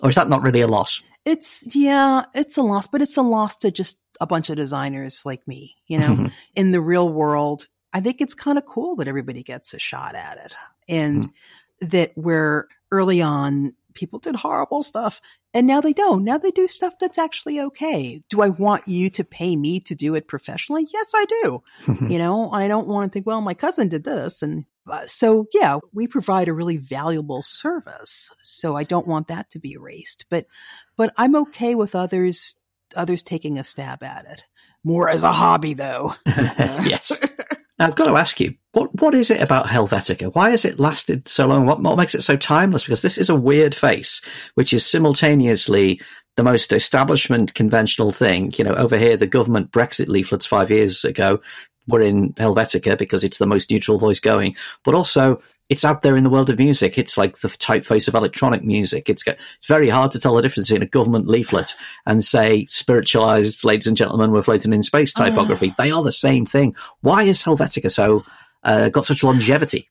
Or 0.02 0.10
is 0.10 0.16
that 0.16 0.30
not 0.30 0.42
really 0.42 0.62
a 0.62 0.68
loss? 0.68 1.02
It's, 1.26 1.64
yeah, 1.74 2.26
it's 2.34 2.58
a 2.58 2.62
loss, 2.62 2.88
but 2.88 3.02
it's 3.02 3.16
a 3.16 3.22
loss 3.22 3.56
to 3.58 3.72
just 3.72 3.98
a 4.20 4.28
bunch 4.28 4.50
of 4.50 4.58
designers 4.58 5.26
like 5.26 5.48
me, 5.48 5.76
you 5.88 5.98
know, 5.98 6.30
in 6.56 6.72
the 6.72 6.82
real 6.82 7.08
world. 7.08 7.68
I 7.94 8.02
think 8.02 8.20
it's 8.20 8.34
kind 8.34 8.58
of 8.58 8.66
cool 8.66 8.96
that 8.98 9.08
everybody 9.08 9.44
gets 9.44 9.74
a 9.74 9.80
shot 9.80 10.16
at 10.16 10.38
it 10.38 10.56
and 10.90 11.28
mm. 11.28 11.90
that 11.92 12.12
where 12.16 12.68
early 12.92 13.22
on 13.22 13.74
people 13.94 14.20
did 14.20 14.36
horrible 14.36 14.84
stuff 14.84 15.22
and 15.54 15.68
now 15.68 15.82
they 15.82 15.94
don't. 15.94 16.24
Now 16.24 16.38
they 16.38 16.52
do 16.52 16.68
stuff 16.68 16.94
that's 17.00 17.18
actually 17.18 17.60
okay. 17.60 18.24
Do 18.30 18.42
I 18.42 18.50
want 18.50 18.88
you 18.88 19.10
to 19.12 19.24
pay 19.24 19.56
me 19.56 19.80
to 19.82 19.96
do 19.96 20.16
it 20.16 20.28
professionally? 20.28 20.88
Yes, 20.92 21.12
I 21.16 21.26
do. 21.26 21.64
you 22.10 22.18
know, 22.18 22.52
I 22.52 22.68
don't 22.68 22.88
want 22.88 23.12
to 23.12 23.14
think, 23.14 23.28
well, 23.28 23.42
my 23.42 23.54
cousin 23.54 23.88
did 23.88 24.04
this. 24.04 24.42
And 24.42 24.66
uh, 24.90 25.06
so, 25.06 25.46
yeah, 25.54 25.80
we 25.94 26.08
provide 26.08 26.48
a 26.48 26.54
really 26.54 26.78
valuable 26.78 27.44
service. 27.44 28.32
So 28.42 28.76
I 28.76 28.84
don't 28.84 29.08
want 29.08 29.28
that 29.28 29.50
to 29.52 29.60
be 29.60 29.74
erased, 29.74 30.26
but, 30.30 30.48
but 30.98 31.14
I'm 31.18 31.36
okay 31.36 31.76
with 31.76 31.96
others, 31.96 32.56
others 32.96 33.22
taking 33.22 33.60
a 33.60 33.64
stab 33.64 34.04
at 34.04 34.26
it 34.26 34.44
more 34.84 35.10
as 35.10 35.24
a 35.24 35.32
hobby 35.32 35.74
though. 35.74 36.14
yes. 36.26 37.12
I've 37.84 37.96
got 37.96 38.08
to 38.08 38.18
ask 38.18 38.40
you, 38.40 38.56
what 38.72 38.94
what 39.02 39.14
is 39.14 39.30
it 39.30 39.42
about 39.42 39.68
Helvetica? 39.68 40.34
Why 40.34 40.52
has 40.52 40.66
it 40.66 40.80
lasted 40.80 41.28
so 41.28 41.48
long? 41.48 41.66
What, 41.66 41.82
what 41.82 41.98
makes 41.98 42.16
it 42.16 42.24
so 42.24 42.36
timeless? 42.36 42.84
Because 42.84 43.02
this 43.02 43.18
is 43.18 43.30
a 43.30 43.36
weird 43.36 43.76
face, 43.76 44.22
which 44.56 44.74
is 44.74 44.86
simultaneously 44.86 46.02
the 46.36 46.44
most 46.44 46.74
establishment 46.74 47.54
conventional 47.54 48.12
thing. 48.12 48.52
You 48.58 48.64
know, 48.64 48.74
over 48.74 48.98
here, 48.98 49.18
the 49.18 49.28
government 49.28 49.72
Brexit 49.72 50.08
leaflets 50.08 50.46
five 50.46 50.72
years 50.72 51.06
ago 51.06 51.42
were 51.88 52.02
in 52.02 52.34
Helvetica 52.34 52.98
because 52.98 53.24
it's 53.24 53.38
the 53.38 53.46
most 53.46 53.70
neutral 53.70 54.00
voice 54.00 54.20
going, 54.20 54.56
but 54.84 54.96
also 54.96 55.42
it's 55.70 55.86
out 55.86 56.02
there 56.02 56.18
in 56.18 56.24
the 56.24 56.30
world 56.30 56.50
of 56.50 56.60
music. 56.60 56.98
It's 56.98 57.18
like 57.18 57.40
the 57.40 57.48
typeface 57.48 58.08
of 58.08 58.16
electronic 58.16 58.64
music. 58.64 59.10
It's, 59.10 59.26
it's 59.26 59.68
very 59.68 59.90
hard 59.90 60.12
to 60.12 60.20
tell 60.20 60.36
the 60.36 60.42
difference 60.42 60.68
between 60.68 60.84
a 60.84 60.88
government 60.88 61.28
leaflet 61.28 61.76
and 62.06 62.24
say 62.24 62.66
spiritualized, 62.66 63.64
ladies 63.64 63.88
and 63.88 63.98
gentlemen, 63.98 64.32
we're 64.32 64.44
floating 64.44 64.74
in 64.74 64.84
space 64.84 65.14
ah. 65.18 65.26
typography. 65.26 65.72
Oh. 65.72 65.76
They 65.78 65.92
are 65.92 66.04
the 66.04 66.12
same 66.12 66.46
thing. 66.46 66.76
Why 67.02 67.24
is 67.24 67.44
Helvetica 67.44 67.92
so, 67.92 68.26
uh, 68.64 68.90
got 68.90 69.06
such 69.06 69.24
longevity? 69.24 69.90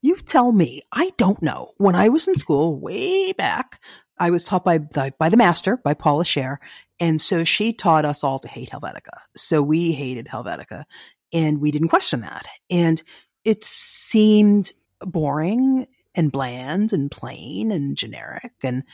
You 0.00 0.16
tell 0.16 0.52
me. 0.52 0.82
I 0.92 1.12
don't 1.16 1.42
know. 1.42 1.72
When 1.78 1.94
I 1.94 2.08
was 2.08 2.28
in 2.28 2.34
school 2.34 2.78
way 2.78 3.32
back, 3.32 3.80
I 4.18 4.30
was 4.30 4.44
taught 4.44 4.64
by 4.64 4.78
the, 4.78 5.12
by 5.18 5.28
the 5.28 5.36
master, 5.36 5.76
by 5.78 5.94
Paula 5.94 6.24
Scher. 6.24 6.58
And 7.00 7.20
so 7.20 7.42
she 7.42 7.72
taught 7.72 8.04
us 8.04 8.22
all 8.22 8.38
to 8.38 8.48
hate 8.48 8.70
Helvetica. 8.70 9.18
So 9.36 9.60
we 9.62 9.92
hated 9.92 10.26
Helvetica 10.26 10.84
and 11.32 11.60
we 11.60 11.72
didn't 11.72 11.88
question 11.88 12.20
that. 12.20 12.46
And 12.70 13.02
it 13.44 13.64
seemed 13.64 14.72
boring 15.06 15.86
and 16.14 16.30
bland 16.30 16.92
and 16.92 17.10
plain 17.10 17.72
and 17.72 17.96
generic. 17.96 18.52
And, 18.62 18.84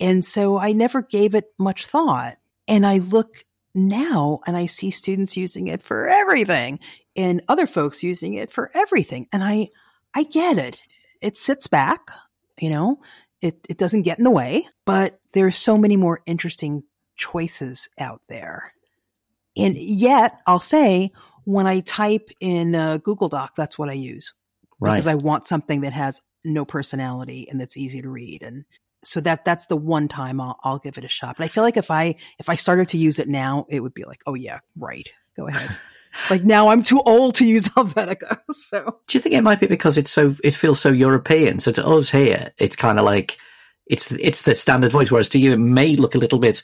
and 0.00 0.24
so 0.24 0.58
I 0.58 0.72
never 0.72 1.02
gave 1.02 1.34
it 1.34 1.46
much 1.58 1.86
thought. 1.86 2.36
And 2.66 2.86
I 2.86 2.98
look 2.98 3.44
now 3.74 4.40
and 4.46 4.56
I 4.56 4.66
see 4.66 4.90
students 4.90 5.36
using 5.36 5.66
it 5.68 5.82
for 5.82 6.08
everything 6.08 6.80
and 7.16 7.42
other 7.48 7.66
folks 7.66 8.02
using 8.02 8.34
it 8.34 8.50
for 8.50 8.70
everything. 8.74 9.26
And 9.32 9.42
I, 9.42 9.68
I 10.14 10.22
get 10.24 10.58
it. 10.58 10.80
It 11.20 11.36
sits 11.36 11.66
back, 11.66 12.10
you 12.58 12.70
know, 12.70 13.00
it, 13.40 13.66
it 13.68 13.78
doesn't 13.78 14.02
get 14.02 14.18
in 14.18 14.24
the 14.24 14.30
way, 14.30 14.66
but 14.84 15.18
there's 15.32 15.56
so 15.56 15.76
many 15.76 15.96
more 15.96 16.20
interesting 16.26 16.84
choices 17.16 17.88
out 17.98 18.22
there. 18.28 18.72
And 19.56 19.76
yet 19.76 20.40
I'll 20.46 20.60
say 20.60 21.10
when 21.44 21.66
I 21.66 21.80
type 21.80 22.30
in 22.40 22.74
a 22.74 23.00
Google 23.02 23.28
Doc, 23.28 23.54
that's 23.56 23.78
what 23.78 23.88
I 23.88 23.94
use 23.94 24.32
right. 24.80 24.92
because 24.92 25.06
I 25.06 25.14
want 25.14 25.46
something 25.46 25.82
that 25.82 25.92
has 25.92 26.20
no 26.44 26.64
personality 26.64 27.46
and 27.50 27.60
that's 27.60 27.76
easy 27.76 28.02
to 28.02 28.08
read. 28.08 28.42
And 28.42 28.64
so 29.04 29.20
that 29.20 29.44
that's 29.44 29.66
the 29.66 29.76
one 29.76 30.08
time 30.08 30.40
I'll, 30.40 30.58
I'll 30.64 30.78
give 30.78 30.98
it 30.98 31.04
a 31.04 31.08
shot. 31.08 31.36
But 31.36 31.44
I 31.44 31.48
feel 31.48 31.62
like 31.62 31.76
if 31.76 31.90
I 31.90 32.16
if 32.38 32.48
I 32.48 32.56
started 32.56 32.88
to 32.88 32.96
use 32.96 33.18
it 33.18 33.28
now, 33.28 33.66
it 33.68 33.80
would 33.80 33.94
be 33.94 34.04
like, 34.04 34.22
oh 34.26 34.34
yeah, 34.34 34.60
right, 34.76 35.08
go 35.36 35.46
ahead. 35.46 35.76
like 36.30 36.44
now 36.44 36.68
I'm 36.68 36.82
too 36.82 37.00
old 37.06 37.34
to 37.36 37.46
use 37.46 37.68
Helvetica. 37.68 38.40
So 38.50 39.00
do 39.06 39.18
you 39.18 39.20
think 39.20 39.34
it 39.34 39.42
might 39.42 39.60
be 39.60 39.66
because 39.66 39.98
it's 39.98 40.10
so 40.10 40.34
it 40.42 40.54
feels 40.54 40.80
so 40.80 40.90
European? 40.90 41.60
So 41.60 41.72
to 41.72 41.86
us 41.86 42.10
here, 42.10 42.52
it's 42.58 42.76
kind 42.76 42.98
of 42.98 43.04
like 43.04 43.38
it's 43.86 44.12
it's 44.12 44.42
the 44.42 44.54
standard 44.54 44.92
voice. 44.92 45.10
Whereas 45.10 45.28
to 45.30 45.38
you, 45.38 45.52
it 45.52 45.58
may 45.58 45.96
look 45.96 46.14
a 46.14 46.18
little 46.18 46.38
bit, 46.38 46.62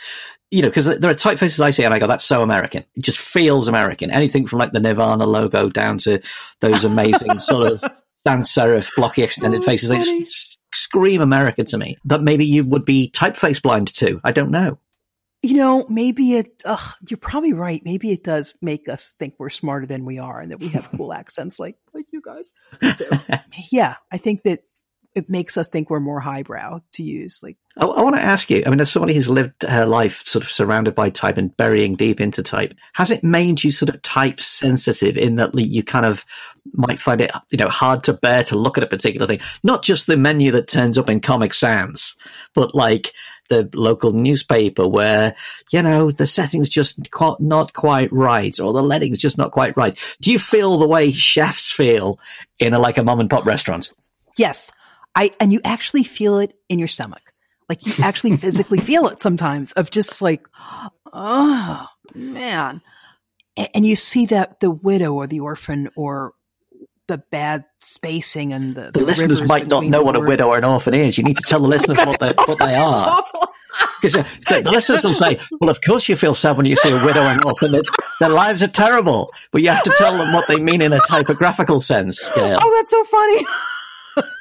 you 0.51 0.63
know, 0.63 0.69
because 0.69 0.87
there 0.99 1.11
are 1.11 1.15
typefaces 1.15 1.61
I 1.61 1.71
see 1.71 1.85
and 1.85 1.95
I 1.95 1.99
go, 1.99 2.07
that's 2.07 2.25
so 2.25 2.43
American. 2.43 2.85
It 2.95 3.03
just 3.03 3.19
feels 3.19 3.69
American. 3.69 4.11
Anything 4.11 4.47
from 4.47 4.59
like 4.59 4.73
the 4.73 4.81
Nirvana 4.81 5.27
logo 5.27 5.69
down 5.69 5.99
to 5.99 6.21
those 6.61 6.85
amazing 6.85 7.39
sort 7.39 7.73
of 7.73 7.85
sans 8.27 8.51
serif 8.51 8.91
blocky 8.97 9.23
extended 9.23 9.63
oh, 9.63 9.65
faces. 9.65 9.91
They 9.91 9.99
just 9.99 10.59
scream 10.73 11.21
America 11.21 11.65
to 11.65 11.79
me. 11.79 11.97
that 12.05 12.23
maybe 12.23 12.47
you 12.47 12.65
would 12.65 12.85
be 12.85 13.11
typeface 13.11 13.63
blind 13.63 13.95
too. 13.95 14.21
I 14.25 14.33
don't 14.33 14.51
know. 14.51 14.79
You 15.43 15.57
know, 15.59 15.85
maybe 15.91 16.35
it, 16.35 16.63
ugh, 16.65 16.95
you're 17.07 17.19
probably 17.19 17.53
right. 17.53 17.83
Maybe 17.85 18.11
it 18.11 18.25
does 18.25 18.55
make 18.63 18.89
us 18.89 19.15
think 19.19 19.35
we're 19.39 19.51
smarter 19.51 19.85
than 19.85 20.07
we 20.07 20.19
are 20.19 20.41
and 20.41 20.51
that 20.51 20.59
we 20.59 20.69
have 20.69 20.91
cool 20.91 21.13
accents 21.13 21.61
like, 21.61 21.77
like 21.93 22.07
you 22.13 22.23
guys. 22.23 22.55
So, 22.97 23.05
yeah, 23.71 23.97
I 24.11 24.17
think 24.17 24.43
that 24.45 24.61
it 25.15 25.31
makes 25.31 25.57
us 25.57 25.69
think 25.69 25.91
we're 25.91 26.01
more 26.01 26.21
highbrow 26.21 26.81
to 26.93 27.03
use. 27.03 27.43
Like, 27.43 27.57
I, 27.77 27.87
I 27.87 28.03
want 28.03 28.17
to 28.17 28.23
ask 28.23 28.51
you. 28.51 28.63
I 28.67 28.71
mean, 28.71 28.81
as 28.81 28.91
somebody 28.91 29.15
who's 29.15 29.29
lived 29.29 29.63
her 29.63 29.87
life 29.87 30.27
sort 30.27 30.45
of 30.45 30.51
surrounded 30.51 30.95
by 30.95 31.11
type 31.11 31.37
and 31.37 31.57
burying 31.57 31.95
deep 31.95 32.21
into 32.21 32.43
type, 32.43 32.75
has 32.95 33.11
it 33.11 33.23
made 33.23 33.63
you 33.63 33.71
sort 33.71 33.95
of 33.95 34.03
type 34.03 34.41
sensitive 34.41 35.17
in 35.17 35.37
that 35.37 35.55
you 35.55 35.83
kind 35.83 36.05
of 36.05 36.25
might 36.73 36.99
find 36.99 37.21
it, 37.21 37.31
you 37.51 37.59
know, 37.59 37.69
hard 37.69 38.03
to 38.05 38.13
bear 38.13 38.43
to 38.45 38.57
look 38.57 38.77
at 38.77 38.85
a 38.85 38.89
particular 38.89 39.27
thing? 39.27 39.41
Not 39.63 39.83
just 39.83 40.07
the 40.07 40.17
menu 40.17 40.51
that 40.53 40.69
turns 40.69 40.99
up 40.99 41.09
in 41.09 41.21
Comic 41.21 41.55
Sans, 41.55 42.17
but 42.55 42.75
like 42.75 43.13
the 43.49 43.69
local 43.75 44.13
newspaper 44.13 44.89
where, 44.89 45.37
you 45.71 45.83
know, 45.83 46.11
the 46.11 46.27
setting's 46.27 46.69
just 46.69 47.11
quite, 47.13 47.39
not 47.39 47.73
quite 47.73 48.11
right 48.13 48.59
or 48.59 48.73
the 48.73 48.83
leading's 48.83 49.19
just 49.19 49.39
not 49.39 49.53
quite 49.53 49.77
right. 49.77 49.97
Do 50.21 50.33
you 50.33 50.39
feel 50.39 50.79
the 50.79 50.89
way 50.89 51.13
chefs 51.13 51.71
feel 51.71 52.19
in 52.59 52.73
a, 52.73 52.79
like 52.79 52.99
a 52.99 53.05
mom 53.05 53.21
and 53.21 53.31
pop 53.31 53.47
restaurant? 53.47 53.91
Yes. 54.37 54.73
I, 55.15 55.31
and 55.41 55.53
you 55.53 55.61
actually 55.65 56.05
feel 56.05 56.39
it 56.39 56.55
in 56.69 56.79
your 56.79 56.89
stomach. 56.89 57.33
Like 57.69 57.87
you 57.87 58.05
actually 58.05 58.37
physically 58.39 58.79
feel 58.79 59.07
it 59.07 59.21
sometimes 59.21 59.73
of 59.73 59.91
just 59.91 60.21
like, 60.21 60.47
oh 61.13 61.87
man. 62.15 62.83
and, 63.57 63.69
and 63.75 63.87
you 63.87 63.97
see 63.97 64.27
that 64.27 64.61
the 64.61 64.71
widow 64.71 65.15
or 65.15 65.27
the 65.27 65.41
orphan 65.41 65.89
or 65.97 66.35
the 67.07 67.19
bad 67.31 67.65
spacing 67.79 68.53
and 68.53 68.75
the, 68.75 68.91
the, 68.93 69.01
the 69.01 69.05
listeners 69.05 69.43
might 69.43 69.67
not 69.67 69.85
know 69.85 70.03
what 70.03 70.17
words. 70.17 70.27
a 70.27 70.29
widow 70.29 70.47
or 70.49 70.59
an 70.59 70.65
orphan 70.65 70.95
is. 70.95 71.19
You 71.19 71.25
need 71.25 71.37
to 71.37 71.43
tell 71.43 71.61
the 71.61 71.69
listeners 71.69 71.99
what 71.99 72.19
they 72.19 72.31
what 72.47 72.59
they 72.59 72.75
are. 72.75 73.23
Because 74.01 74.17
uh, 74.17 74.23
the, 74.55 74.63
the, 74.63 74.71
listeners 74.71 75.03
will 75.03 75.15
say, 75.15 75.39
"Well, 75.61 75.71
of 75.71 75.81
course 75.81 76.09
you 76.09 76.15
feel 76.15 76.35
sad 76.35 76.57
when 76.57 76.67
you 76.67 76.77
see 76.77 76.91
a 76.91 77.05
widow 77.05 77.23
and 77.23 77.41
an 77.41 77.47
orphan. 77.47 77.81
Their 78.21 78.29
lives 78.29 78.63
are 78.63 78.69
terrible." 78.69 79.33
But 79.51 79.63
you 79.63 79.71
have 79.71 79.83
to 79.83 79.95
tell 79.97 80.17
them 80.17 80.33
what 80.33 80.47
they 80.47 80.61
mean 80.61 80.81
in 80.81 80.93
a 80.93 81.01
typographical 81.09 81.81
sense. 81.81 82.29
Gail. 82.35 82.59
Oh, 82.61 82.77
that's 82.77 82.91
so 82.91 83.03
funny. 83.05 83.47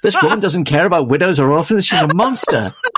this 0.02 0.22
woman 0.22 0.40
doesn't 0.42 0.66
care 0.66 0.86
about 0.86 1.08
widows 1.08 1.40
or 1.40 1.52
orphans. 1.52 1.86
She's 1.86 2.02
a 2.02 2.14
monster. 2.14 2.58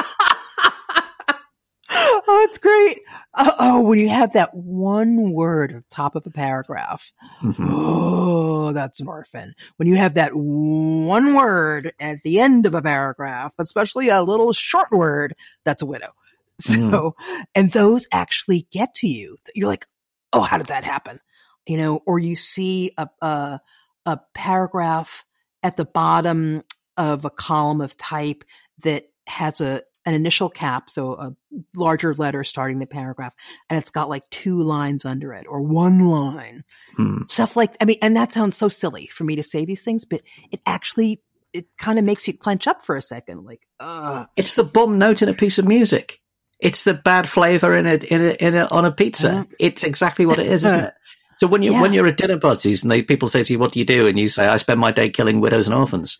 oh, 1.90 2.46
it's 2.48 2.58
great. 2.58 3.02
Oh, 3.38 3.52
oh, 3.60 3.82
when 3.82 4.00
you 4.00 4.10
have 4.10 4.34
that 4.34 4.54
one 4.54 5.34
word 5.34 5.72
at 5.72 5.78
the 5.78 5.96
top 5.96 6.16
of 6.16 6.26
a 6.26 6.32
paragraph, 6.32 7.12
mm-hmm. 7.42 7.68
oh, 7.70 8.72
that's 8.72 9.00
an 9.00 9.08
orphan. 9.08 9.54
When 9.78 9.88
you 9.88 9.96
have 9.96 10.16
that 10.16 10.32
one 10.34 11.34
word 11.34 11.92
at 12.00 12.24
the 12.24 12.40
end 12.40 12.66
of 12.66 12.74
a 12.74 12.82
paragraph, 12.82 13.54
especially 13.60 14.10
a 14.10 14.24
little 14.24 14.54
short 14.54 14.92
word, 14.92 15.34
that's 15.64 15.82
a 15.82 15.86
widow. 15.86 16.12
So, 16.58 16.78
mm. 16.78 17.14
and 17.54 17.70
those 17.74 18.08
actually 18.14 18.66
get 18.72 18.96
to 18.96 19.08
you. 19.08 19.36
You're 19.54 19.68
like, 19.68 19.88
oh, 20.32 20.40
how 20.40 20.58
did 20.58 20.68
that 20.68 20.86
happen? 20.86 21.20
You 21.68 21.76
know, 21.76 22.00
or 22.06 22.18
you 22.18 22.38
see 22.38 22.92
a, 22.98 23.10
a, 23.22 23.60
a 24.06 24.20
paragraph 24.34 25.26
at 25.66 25.78
the 25.78 25.86
bottom 25.86 26.62
of 26.96 27.26
a 27.26 27.30
column 27.32 27.82
of 27.82 27.98
type 27.98 28.44
that 28.84 29.10
has 29.26 29.60
a 29.60 29.82
an 30.08 30.14
initial 30.14 30.50
cap, 30.50 30.88
so 30.88 31.14
a 31.14 31.36
larger 31.76 32.14
letter 32.14 32.44
starting 32.44 32.78
the 32.78 32.86
paragraph, 32.86 33.34
and 33.72 33.80
it's 33.80 33.90
got 33.90 34.08
like 34.08 34.30
two 34.30 34.62
lines 34.62 35.04
under 35.04 35.34
it 35.34 35.48
or 35.50 35.62
one 35.62 36.08
line. 36.08 36.64
Hmm. 36.96 37.24
Stuff 37.28 37.56
like, 37.56 37.76
I 37.82 37.86
mean, 37.86 37.98
and 38.04 38.16
that 38.16 38.32
sounds 38.32 38.56
so 38.56 38.68
silly 38.68 39.08
for 39.08 39.24
me 39.24 39.36
to 39.38 39.42
say 39.42 39.66
these 39.66 39.84
things, 39.84 40.06
but 40.06 40.22
it 40.52 40.62
actually, 40.68 41.24
it 41.54 41.66
kind 41.80 41.98
of 41.98 42.06
makes 42.06 42.28
you 42.28 42.38
clench 42.38 42.68
up 42.68 42.86
for 42.86 42.96
a 42.96 43.02
second. 43.02 43.46
Like, 43.46 43.62
uh. 43.80 44.26
It's 44.36 44.54
the 44.54 44.64
bum 44.64 45.00
note 45.00 45.24
in 45.24 45.30
a 45.30 45.34
piece 45.34 45.58
of 45.58 45.68
music. 45.68 46.22
It's 46.60 46.84
the 46.84 46.94
bad 46.94 47.28
flavor 47.28 47.76
in 47.76 47.88
a, 47.88 47.96
in 47.96 48.22
a, 48.22 48.34
in 48.34 48.56
a, 48.56 48.66
on 48.66 48.86
a 48.86 48.92
pizza. 48.92 49.48
It's 49.60 49.84
exactly 49.84 50.28
what 50.28 50.38
it 50.38 50.46
is, 50.46 50.64
isn't 50.64 50.86
it? 50.86 50.94
So 51.38 51.48
when 51.48 51.62
you 51.62 51.74
yeah. 51.74 51.82
when 51.82 51.94
you're 51.94 52.08
at 52.08 52.18
dinner 52.18 52.40
parties 52.40 52.84
and 52.84 52.92
they, 52.92 53.02
people 53.02 53.28
say 53.28 53.44
to 53.44 53.54
you, 53.54 53.60
"What 53.60 53.74
do 53.74 53.80
you 53.80 53.86
do?" 53.86 54.08
and 54.08 54.18
you 54.18 54.30
say, 54.30 54.48
"I 54.48 54.58
spend 54.58 54.80
my 54.80 54.92
day 54.92 55.10
killing 55.10 55.42
widows 55.42 55.68
and 55.68 55.76
orphans," 55.76 56.18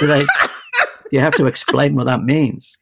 they 0.00 0.22
you 1.10 1.20
have 1.20 1.34
to 1.34 1.46
explain 1.46 1.94
what 1.94 2.06
that 2.06 2.22
means. 2.22 2.76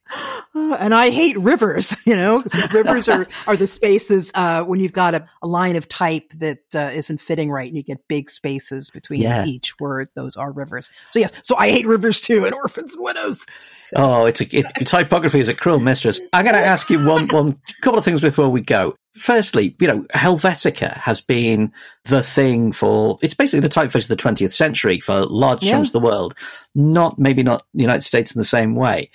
Uh, 0.55 0.77
and 0.79 0.95
I 0.95 1.11
hate 1.11 1.37
rivers, 1.37 1.97
you 2.07 2.17
know, 2.17 2.43
rivers 2.73 3.09
are, 3.09 3.27
are 3.47 3.57
the 3.57 3.67
spaces, 3.67 4.33
uh, 4.35 4.65
when 4.65 4.81
you've 4.81 4.93
got 4.93 5.15
a, 5.15 5.29
a, 5.43 5.47
line 5.47 5.77
of 5.77 5.89
type 5.89 6.33
that, 6.35 6.59
uh, 6.75 6.91
not 6.95 7.21
fitting 7.21 7.51
right 7.51 7.67
and 7.67 7.77
you 7.77 7.83
get 7.83 8.07
big 8.09 8.31
spaces 8.31 8.91
between 8.91 9.23
yeah. 9.23 9.45
each 9.45 9.79
word. 9.79 10.09
Those 10.15 10.37
are 10.37 10.53
rivers. 10.53 10.91
So 11.11 11.19
yes, 11.19 11.33
so 11.43 11.57
I 11.57 11.71
hate 11.71 11.87
rivers 11.87 12.21
too 12.21 12.45
and 12.45 12.55
orphans 12.55 12.95
and 12.95 13.05
widows. 13.05 13.47
So. 13.85 13.97
Oh, 13.97 14.27
it's 14.27 14.41
a, 14.41 14.57
it, 14.57 14.67
typography 14.87 15.41
is 15.41 15.49
a 15.49 15.55
cruel 15.55 15.81
mistress. 15.81 16.21
I'm 16.33 16.45
going 16.45 16.55
to 16.61 16.61
ask 16.61 16.91
you 16.91 17.05
one, 17.05 17.29
one 17.29 17.59
couple 17.81 17.99
of 17.99 18.05
things 18.05 18.21
before 18.21 18.49
we 18.49 18.61
go. 18.61 18.97
Firstly, 19.17 19.75
you 19.81 19.87
know, 19.87 20.03
Helvetica 20.15 20.95
has 20.99 21.21
been 21.21 21.73
the 22.05 22.23
thing 22.23 22.73
for, 22.73 23.19
it's 23.23 23.35
basically 23.35 23.61
the 23.61 23.69
typeface 23.69 24.11
of 24.11 24.17
the 24.17 24.17
20th 24.17 24.53
century 24.53 25.01
for 25.01 25.25
large 25.25 25.63
yeah. 25.63 25.73
chunks 25.73 25.89
of 25.89 25.95
the 25.95 26.01
world. 26.01 26.35
Not, 26.75 27.19
maybe 27.19 27.43
not 27.43 27.65
the 27.73 27.83
United 27.83 28.03
States 28.03 28.35
in 28.35 28.39
the 28.39 28.45
same 28.45 28.75
way. 28.75 29.11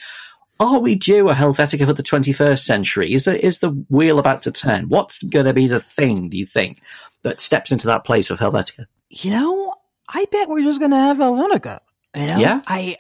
Are 0.60 0.80
we 0.80 0.96
due 0.96 1.30
a 1.30 1.34
Helvetica 1.34 1.86
for 1.86 1.94
the 1.94 2.04
21st 2.04 2.60
century? 2.60 3.14
Is 3.14 3.26
there, 3.26 3.36
is 3.36 3.60
the 3.60 3.72
wheel 3.90 4.20
about 4.20 4.42
to 4.44 4.52
turn? 4.52 4.90
What's 4.90 5.24
going 5.24 5.46
to 5.46 5.54
be 5.54 5.68
the 5.68 5.80
thing, 5.80 6.30
do 6.30 6.38
you 6.38 6.46
think, 6.46 6.82
that 7.24 7.40
steps 7.40 7.72
into 7.72 7.88
that 7.88 8.04
place 8.04 8.30
of 8.30 8.40
Helvetica? 8.40 8.86
You 9.10 9.32
know, 9.32 9.74
I 10.10 10.26
bet 10.32 10.50
we're 10.50 10.64
just 10.64 10.80
going 10.80 10.92
to 10.92 10.98
have 10.98 11.18
Helvetica. 11.18 11.80
You 12.16 12.28
know, 12.28 12.38
yeah. 12.38 12.62
I, 12.68 12.96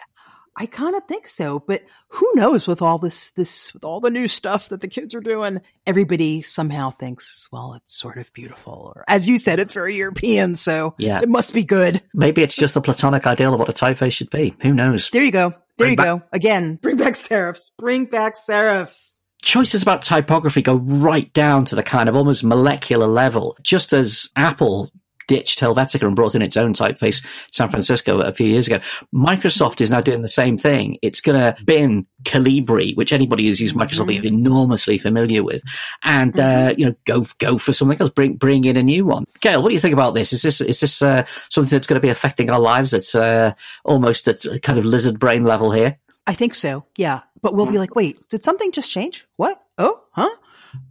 I 0.56 0.66
kind 0.66 0.96
of 0.96 1.06
think 1.06 1.28
so, 1.28 1.60
but 1.60 1.82
who 2.10 2.30
knows 2.36 2.68
with 2.68 2.82
all 2.82 2.98
this, 2.98 3.32
this, 3.32 3.74
with 3.74 3.84
all 3.84 4.00
the 4.00 4.10
new 4.10 4.28
stuff 4.28 4.70
that 4.70 4.82
the 4.82 4.88
kids 4.88 5.16
are 5.16 5.22
doing, 5.22 5.62
everybody 5.88 6.42
somehow 6.42 6.92
thinks, 6.92 7.48
well, 7.52 7.74
it's 7.76 7.98
sort 7.98 8.18
of 8.18 8.32
beautiful. 8.34 8.92
Or 8.96 9.06
as 9.08 9.28
you 9.28 9.38
said, 9.38 9.60
it's 9.60 9.74
very 9.74 9.96
European. 9.96 10.56
So 10.56 10.94
yeah. 10.98 11.22
it 11.22 11.30
must 11.30 11.54
be 11.54 11.64
good. 11.64 12.02
Maybe 12.14 12.44
it's 12.44 12.56
just 12.56 12.76
a 12.76 12.82
platonic 12.82 13.26
ideal 13.26 13.54
of 13.54 13.60
what 13.60 13.70
a 13.70 13.74
typeface 13.74 14.14
should 14.14 14.30
be. 14.30 14.56
Who 14.62 14.74
knows? 14.74 15.10
There 15.10 15.24
you 15.24 15.32
go. 15.32 15.50
There 15.50 15.60
bring 15.78 15.92
you 15.92 15.98
back- 15.98 16.06
go. 16.06 16.24
Again, 16.34 16.76
bring 16.76 16.98
back 16.98 17.14
serifs. 17.14 17.72
Bring 17.78 18.06
back 18.06 18.36
serifs 18.36 19.16
choices 19.42 19.82
about 19.82 20.04
typography 20.04 20.62
go 20.62 20.76
right 20.76 21.32
down 21.34 21.66
to 21.66 21.76
the 21.76 21.84
kind 21.84 22.08
of 22.08 22.16
almost 22.16 22.44
molecular 22.44 23.08
level. 23.08 23.58
Just 23.62 23.92
as 23.94 24.30
Apple 24.36 24.92
ditched 25.28 25.60
Helvetica 25.60 26.06
and 26.06 26.16
brought 26.16 26.36
in 26.36 26.42
its 26.42 26.58
own 26.58 26.74
typeface, 26.74 27.26
San 27.52 27.70
Francisco, 27.70 28.20
a 28.20 28.34
few 28.34 28.48
years 28.48 28.68
ago. 28.68 28.78
Microsoft 29.14 29.82
is 29.82 29.90
now 29.90 30.02
doing 30.02 30.22
the 30.22 30.30
same 30.30 30.58
thing. 30.58 30.98
It's 31.02 31.22
going 31.22 31.40
to 31.40 31.62
bin 31.64 32.06
Calibri, 32.24 32.96
which 32.96 33.14
anybody 33.14 33.48
who's 33.48 33.62
used 33.62 33.76
Microsoft 33.76 34.10
mm-hmm. 34.10 34.26
is 34.26 34.32
enormously 34.32 34.98
familiar 34.98 35.44
with, 35.44 35.64
and 36.04 36.40
uh, 36.40 36.44
mm-hmm. 36.44 36.70
uh, 36.70 36.74
you 36.78 36.86
know, 36.86 36.96
go 37.06 37.26
go 37.40 37.58
for 37.58 37.74
something 37.74 38.00
else. 38.00 38.12
Bring 38.12 38.36
bring 38.36 38.66
in 38.66 38.78
a 38.78 38.84
new 38.84 39.06
one. 39.06 39.26
Gail, 39.40 39.62
what 39.62 39.70
do 39.70 39.76
you 39.76 39.80
think 39.80 39.94
about 39.94 40.14
this? 40.14 40.34
Is 40.34 40.42
this 40.42 40.62
is 40.62 40.80
this 40.80 41.02
uh, 41.02 41.26
something 41.50 41.76
that's 41.76 41.88
going 41.88 42.00
to 42.00 42.06
be 42.06 42.10
affecting 42.10 42.50
our 42.50 42.60
lives? 42.60 42.94
It's 42.94 43.16
uh, 43.16 43.54
almost 43.86 44.28
at 44.28 44.46
a 44.46 44.60
kind 44.60 44.78
of 44.78 44.86
lizard 44.86 45.20
brain 45.20 45.44
level 45.44 45.72
here. 45.72 45.98
I 46.28 46.34
think 46.34 46.54
so. 46.54 46.86
Yeah, 46.98 47.22
but 47.42 47.56
we'll 47.56 47.66
be 47.66 47.80
like, 47.80 47.96
wait, 47.96 48.18
did 48.30 48.44
something 48.44 48.72
just 48.72 48.92
change? 48.92 49.26
What? 49.38 49.62
Oh, 49.78 50.02
huh? 50.12 50.30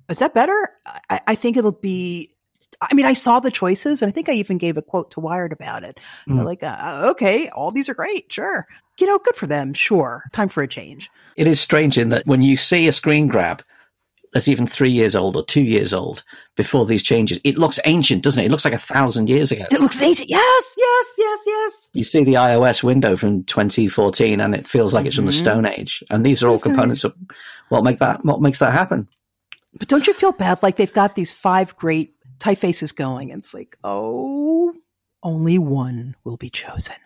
Is 0.08 0.18
that 0.18 0.34
better? 0.34 0.70
I, 1.08 1.20
I 1.28 1.34
think 1.34 1.56
it'll 1.56 1.72
be 1.72 2.32
I 2.82 2.94
mean, 2.94 3.06
I 3.06 3.12
saw 3.12 3.40
the 3.40 3.50
choices 3.50 4.00
and 4.00 4.08
I 4.08 4.12
think 4.12 4.28
I 4.28 4.32
even 4.32 4.58
gave 4.58 4.76
a 4.76 4.82
quote 4.82 5.10
to 5.12 5.20
Wired 5.20 5.52
about 5.52 5.84
it. 5.84 6.00
Mm. 6.28 6.44
Like, 6.44 6.62
uh, 6.62 7.08
okay, 7.10 7.48
all 7.50 7.70
these 7.70 7.88
are 7.88 7.94
great. 7.94 8.32
Sure. 8.32 8.66
You 8.98 9.06
know, 9.06 9.18
good 9.18 9.36
for 9.36 9.46
them. 9.46 9.74
Sure. 9.74 10.24
Time 10.32 10.48
for 10.48 10.62
a 10.62 10.68
change. 10.68 11.10
It 11.36 11.46
is 11.46 11.60
strange 11.60 11.98
in 11.98 12.08
that 12.10 12.26
when 12.26 12.42
you 12.42 12.56
see 12.56 12.88
a 12.88 12.92
screen 12.92 13.28
grab 13.28 13.62
that's 14.32 14.48
even 14.48 14.66
three 14.66 14.90
years 14.90 15.14
old 15.14 15.36
or 15.36 15.44
two 15.44 15.62
years 15.62 15.92
old 15.92 16.22
before 16.56 16.86
these 16.86 17.02
changes, 17.02 17.40
it 17.44 17.58
looks 17.58 17.80
ancient, 17.84 18.22
doesn't 18.22 18.42
it? 18.42 18.46
It 18.46 18.50
looks 18.50 18.64
like 18.64 18.74
a 18.74 18.78
thousand 18.78 19.28
years 19.28 19.50
ago. 19.50 19.66
It 19.70 19.80
looks 19.80 20.00
ancient. 20.00 20.30
Yes, 20.30 20.74
yes, 20.78 21.14
yes, 21.18 21.42
yes. 21.46 21.90
You 21.94 22.04
see 22.04 22.24
the 22.24 22.34
iOS 22.34 22.82
window 22.82 23.16
from 23.16 23.44
2014 23.44 24.40
and 24.40 24.54
it 24.54 24.68
feels 24.68 24.94
like 24.94 25.02
mm-hmm. 25.02 25.06
it's 25.08 25.16
from 25.16 25.26
the 25.26 25.32
mm-hmm. 25.32 25.38
Stone 25.38 25.66
Age. 25.66 26.04
And 26.10 26.24
these 26.24 26.42
are 26.42 26.48
all 26.48 26.58
components 26.58 27.04
of 27.04 27.14
what 27.68 27.84
make 27.84 27.98
that, 27.98 28.24
what 28.24 28.40
makes 28.40 28.60
that 28.60 28.72
happen. 28.72 29.08
But 29.78 29.88
don't 29.88 30.06
you 30.06 30.12
feel 30.12 30.32
bad? 30.32 30.62
Like 30.62 30.76
they've 30.76 30.92
got 30.92 31.14
these 31.14 31.32
five 31.32 31.76
great 31.76 32.14
typefaces 32.40 32.94
going. 32.94 33.30
And 33.30 33.40
it's 33.40 33.54
like, 33.54 33.76
oh, 33.84 34.74
only 35.22 35.58
one 35.58 36.16
will 36.24 36.36
be 36.36 36.50
chosen, 36.50 36.96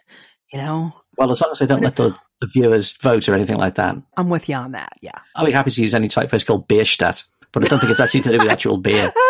you 0.53 0.59
know? 0.59 0.93
Well, 1.19 1.31
as 1.31 1.41
long 1.41 1.53
as 1.53 1.59
they 1.59 1.67
don't 1.67 1.83
let 1.83 1.97
the, 1.97 2.17
the 2.41 2.47
viewers 2.47 2.93
vote 2.97 3.29
or 3.29 3.35
anything 3.35 3.57
like 3.59 3.75
that. 3.75 3.97
I'm 4.17 4.31
with 4.31 4.49
you 4.49 4.55
on 4.55 4.73
that, 4.73 4.93
yeah. 5.03 5.19
I'll 5.35 5.47
be 5.47 5.53
happy 5.53 5.71
to 5.71 5.83
use 5.83 5.95
any 5.95 6.09
typeface 6.09 6.47
called 6.47 6.67
Bierstadt, 6.69 7.25
but 7.53 7.65
I 7.65 7.69
don't 7.69 7.79
think 7.79 7.91
it's 7.91 8.01
actually 8.01 8.23
to 8.23 8.31
do 8.31 8.39
with 8.39 8.51
actual 8.51 8.79
beer. 8.79 9.13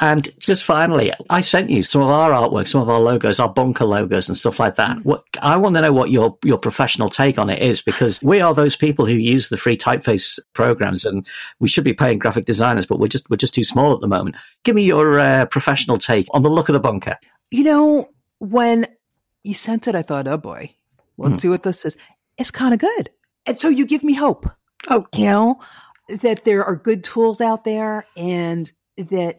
And 0.00 0.28
just 0.38 0.64
finally, 0.64 1.12
I 1.28 1.42
sent 1.42 1.68
you 1.68 1.82
some 1.82 2.00
of 2.00 2.08
our 2.08 2.30
artwork, 2.30 2.66
some 2.66 2.80
of 2.80 2.88
our 2.88 2.98
logos, 2.98 3.38
our 3.38 3.50
bunker 3.50 3.84
logos 3.84 4.28
and 4.28 4.36
stuff 4.36 4.58
like 4.58 4.76
that. 4.76 5.04
What, 5.04 5.24
I 5.42 5.58
want 5.58 5.74
to 5.76 5.82
know 5.82 5.92
what 5.92 6.10
your, 6.10 6.38
your 6.42 6.56
professional 6.56 7.10
take 7.10 7.38
on 7.38 7.50
it 7.50 7.60
is 7.60 7.82
because 7.82 8.22
we 8.22 8.40
are 8.40 8.54
those 8.54 8.76
people 8.76 9.04
who 9.04 9.14
use 9.14 9.50
the 9.50 9.58
free 9.58 9.76
typeface 9.76 10.38
programs 10.54 11.04
and 11.04 11.26
we 11.58 11.68
should 11.68 11.84
be 11.84 11.92
paying 11.92 12.18
graphic 12.18 12.46
designers, 12.46 12.86
but 12.86 12.98
we're 12.98 13.08
just, 13.08 13.28
we're 13.28 13.36
just 13.36 13.54
too 13.54 13.62
small 13.62 13.92
at 13.92 14.00
the 14.00 14.08
moment. 14.08 14.36
Give 14.64 14.74
me 14.74 14.84
your 14.84 15.18
uh, 15.18 15.44
professional 15.46 15.98
take 15.98 16.26
on 16.30 16.40
the 16.40 16.50
look 16.50 16.70
of 16.70 16.72
the 16.72 16.80
bunker. 16.80 17.18
You 17.50 17.64
know, 17.64 18.06
when 18.38 18.86
you 19.44 19.52
sent 19.52 19.86
it, 19.86 19.94
I 19.94 20.00
thought, 20.00 20.26
oh 20.26 20.38
boy, 20.38 20.74
let's 21.18 21.34
mm. 21.34 21.42
see 21.42 21.48
what 21.50 21.62
this 21.62 21.84
is. 21.84 21.96
It's 22.38 22.50
kind 22.50 22.72
of 22.72 22.80
good. 22.80 23.10
And 23.44 23.58
so 23.58 23.68
you 23.68 23.84
give 23.84 24.02
me 24.02 24.14
hope. 24.14 24.48
Oh, 24.88 25.04
you 25.14 25.26
know, 25.26 25.60
that 26.08 26.44
there 26.44 26.64
are 26.64 26.74
good 26.74 27.04
tools 27.04 27.42
out 27.42 27.64
there 27.64 28.06
and 28.16 28.70
that 28.96 29.36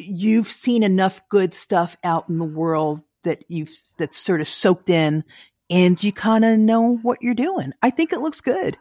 you've 0.00 0.48
seen 0.48 0.82
enough 0.82 1.20
good 1.28 1.54
stuff 1.54 1.96
out 2.04 2.28
in 2.28 2.38
the 2.38 2.44
world 2.44 3.00
that 3.24 3.44
you've 3.48 3.70
that's 3.98 4.18
sort 4.18 4.40
of 4.40 4.48
soaked 4.48 4.90
in 4.90 5.24
and 5.68 6.02
you 6.02 6.12
kind 6.12 6.44
of 6.44 6.58
know 6.58 6.96
what 7.02 7.18
you're 7.22 7.34
doing. 7.34 7.72
I 7.82 7.90
think 7.90 8.12
it 8.12 8.20
looks 8.20 8.40
good. 8.40 8.76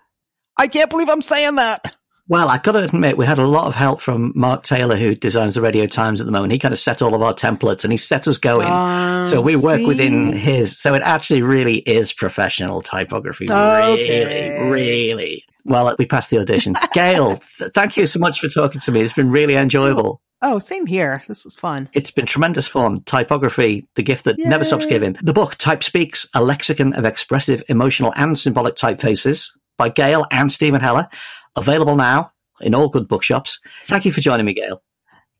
I 0.57 0.67
can't 0.67 0.89
believe 0.89 1.09
I'm 1.09 1.21
saying 1.21 1.55
that. 1.55 1.95
Well, 2.29 2.47
I 2.47 2.59
got 2.59 2.73
to 2.73 2.83
admit, 2.83 3.17
we 3.17 3.25
had 3.25 3.39
a 3.39 3.47
lot 3.47 3.65
of 3.65 3.73
help 3.73 4.01
from 4.01 4.33
Mark 4.35 4.63
Taylor, 4.63 4.95
who 4.95 5.15
designs 5.15 5.55
the 5.55 5.61
Radio 5.61 5.87
Times 5.87 6.21
at 6.21 6.25
the 6.27 6.31
moment. 6.31 6.53
He 6.53 6.59
kind 6.59 6.73
of 6.73 6.77
set 6.77 7.01
all 7.01 7.15
of 7.15 7.23
our 7.23 7.33
templates 7.33 7.83
and 7.83 7.91
he 7.91 7.97
set 7.97 8.27
us 8.27 8.37
going. 8.37 8.67
Um, 8.67 9.25
so 9.25 9.41
we 9.41 9.55
work 9.55 9.77
see? 9.77 9.87
within 9.87 10.31
his. 10.33 10.77
So 10.77 10.93
it 10.93 11.01
actually 11.01 11.41
really 11.41 11.77
is 11.77 12.13
professional 12.13 12.81
typography. 12.81 13.45
Okay. 13.45 14.59
Really, 14.59 14.71
really. 14.71 15.43
Well, 15.65 15.95
we 15.97 16.05
passed 16.05 16.29
the 16.29 16.37
audition. 16.37 16.75
Gail, 16.93 17.37
th- 17.37 17.71
thank 17.73 17.97
you 17.97 18.05
so 18.05 18.19
much 18.19 18.39
for 18.39 18.47
talking 18.47 18.79
to 18.79 18.91
me. 18.91 19.01
It's 19.01 19.13
been 19.13 19.31
really 19.31 19.55
enjoyable. 19.55 20.21
Oh, 20.41 20.57
same 20.59 20.85
here. 20.85 21.21
This 21.27 21.43
was 21.43 21.55
fun. 21.55 21.89
It's 21.93 22.11
been 22.11 22.25
tremendous 22.25 22.67
fun. 22.67 23.01
Typography, 23.03 23.87
the 23.95 24.03
gift 24.03 24.23
that 24.23 24.39
Yay. 24.39 24.45
never 24.47 24.63
stops 24.63 24.85
giving. 24.85 25.17
The 25.21 25.33
book, 25.33 25.55
Type 25.55 25.83
Speaks, 25.83 26.27
a 26.33 26.41
lexicon 26.41 26.93
of 26.93 27.03
expressive, 27.03 27.61
emotional, 27.67 28.13
and 28.15 28.37
symbolic 28.37 28.75
typefaces 28.75 29.49
by 29.77 29.89
Gail 29.89 30.25
and 30.31 30.49
Steven 30.51 30.79
Heller. 30.79 31.09
Available 31.57 31.95
now 31.97 32.31
in 32.61 32.73
all 32.73 32.87
good 32.87 33.07
bookshops. 33.07 33.59
Thank 33.85 34.05
you 34.05 34.13
for 34.13 34.21
joining 34.21 34.45
me, 34.45 34.53
Gail. 34.53 34.81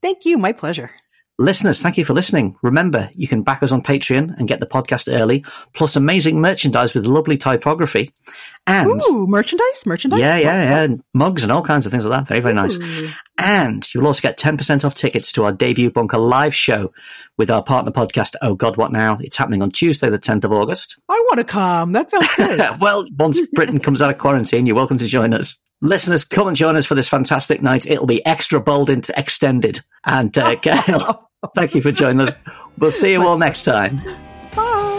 Thank 0.02 0.24
you. 0.26 0.36
My 0.36 0.52
pleasure. 0.52 0.90
Listeners, 1.38 1.80
thank 1.80 1.96
you 1.96 2.04
for 2.04 2.12
listening. 2.12 2.54
Remember, 2.62 3.08
you 3.14 3.26
can 3.26 3.40
back 3.42 3.62
us 3.62 3.72
on 3.72 3.82
Patreon 3.82 4.36
and 4.36 4.46
get 4.46 4.60
the 4.60 4.66
podcast 4.66 5.10
early, 5.10 5.42
plus 5.72 5.96
amazing 5.96 6.38
merchandise 6.38 6.92
with 6.92 7.06
lovely 7.06 7.38
typography. 7.38 8.12
And 8.66 9.00
Ooh, 9.08 9.26
merchandise, 9.26 9.86
merchandise. 9.86 10.20
yeah, 10.20 10.36
yeah, 10.36 10.84
yeah, 10.84 10.96
mugs 11.14 11.42
and 11.42 11.50
all 11.50 11.62
kinds 11.62 11.86
of 11.86 11.92
things 11.92 12.04
like 12.04 12.20
that. 12.20 12.28
Very, 12.28 12.40
very 12.40 12.52
nice. 12.52 12.78
Ooh. 13.40 13.44
And 13.44 13.94
you'll 13.94 14.06
also 14.06 14.20
get 14.20 14.38
10% 14.38 14.84
off 14.84 14.94
tickets 14.94 15.32
to 15.32 15.44
our 15.44 15.52
debut 15.52 15.90
Bunker 15.90 16.18
live 16.18 16.54
show 16.54 16.92
with 17.38 17.50
our 17.50 17.62
partner 17.62 17.90
podcast, 17.90 18.34
Oh 18.42 18.54
God, 18.54 18.76
What 18.76 18.92
Now? 18.92 19.18
It's 19.20 19.36
happening 19.36 19.62
on 19.62 19.70
Tuesday, 19.70 20.08
the 20.10 20.18
10th 20.18 20.44
of 20.44 20.52
August. 20.52 21.00
I 21.08 21.14
want 21.28 21.38
to 21.38 21.44
come. 21.44 21.92
That 21.92 22.10
sounds 22.10 22.34
good. 22.36 22.60
well, 22.80 23.06
once 23.18 23.40
Britain 23.52 23.80
comes 23.80 24.02
out 24.02 24.10
of 24.10 24.18
quarantine, 24.18 24.66
you're 24.66 24.76
welcome 24.76 24.98
to 24.98 25.06
join 25.06 25.34
us. 25.34 25.58
Listeners, 25.82 26.24
come 26.24 26.46
and 26.46 26.56
join 26.56 26.76
us 26.76 26.84
for 26.84 26.94
this 26.94 27.08
fantastic 27.08 27.62
night. 27.62 27.86
It'll 27.86 28.06
be 28.06 28.24
extra 28.26 28.60
bold 28.60 28.90
and 28.90 29.08
extended. 29.16 29.80
And 30.04 30.36
uh, 30.36 30.54
Gail, 30.62 31.30
thank 31.54 31.74
you 31.74 31.80
for 31.80 31.92
joining 31.92 32.28
us. 32.28 32.34
We'll 32.78 32.90
see 32.90 33.12
you 33.12 33.26
all 33.26 33.38
next 33.38 33.64
time. 33.64 34.02
Bye. 34.54 34.90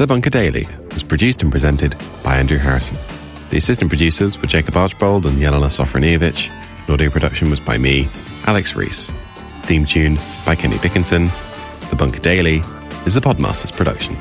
The 0.00 0.06
Bunker 0.06 0.30
Daily 0.30 0.64
was 0.64 0.79
produced 1.10 1.42
and 1.42 1.50
presented 1.50 1.96
by 2.22 2.36
Andrew 2.36 2.56
Harrison. 2.56 2.96
The 3.50 3.56
assistant 3.56 3.90
producers 3.90 4.40
were 4.40 4.46
Jacob 4.46 4.76
Archbold 4.76 5.26
and 5.26 5.36
Jelena 5.38 5.66
Sofronijevic. 5.66 6.48
Audio 6.88 7.10
production 7.10 7.50
was 7.50 7.58
by 7.58 7.78
me, 7.78 8.08
Alex 8.46 8.76
Rees. 8.76 9.10
Theme 9.62 9.84
tune 9.84 10.20
by 10.46 10.54
Kenny 10.54 10.78
Dickinson. 10.78 11.26
The 11.90 11.96
Bunker 11.96 12.20
Daily 12.20 12.62
is 13.06 13.16
a 13.16 13.20
Podmasters 13.20 13.76
production. 13.76 14.16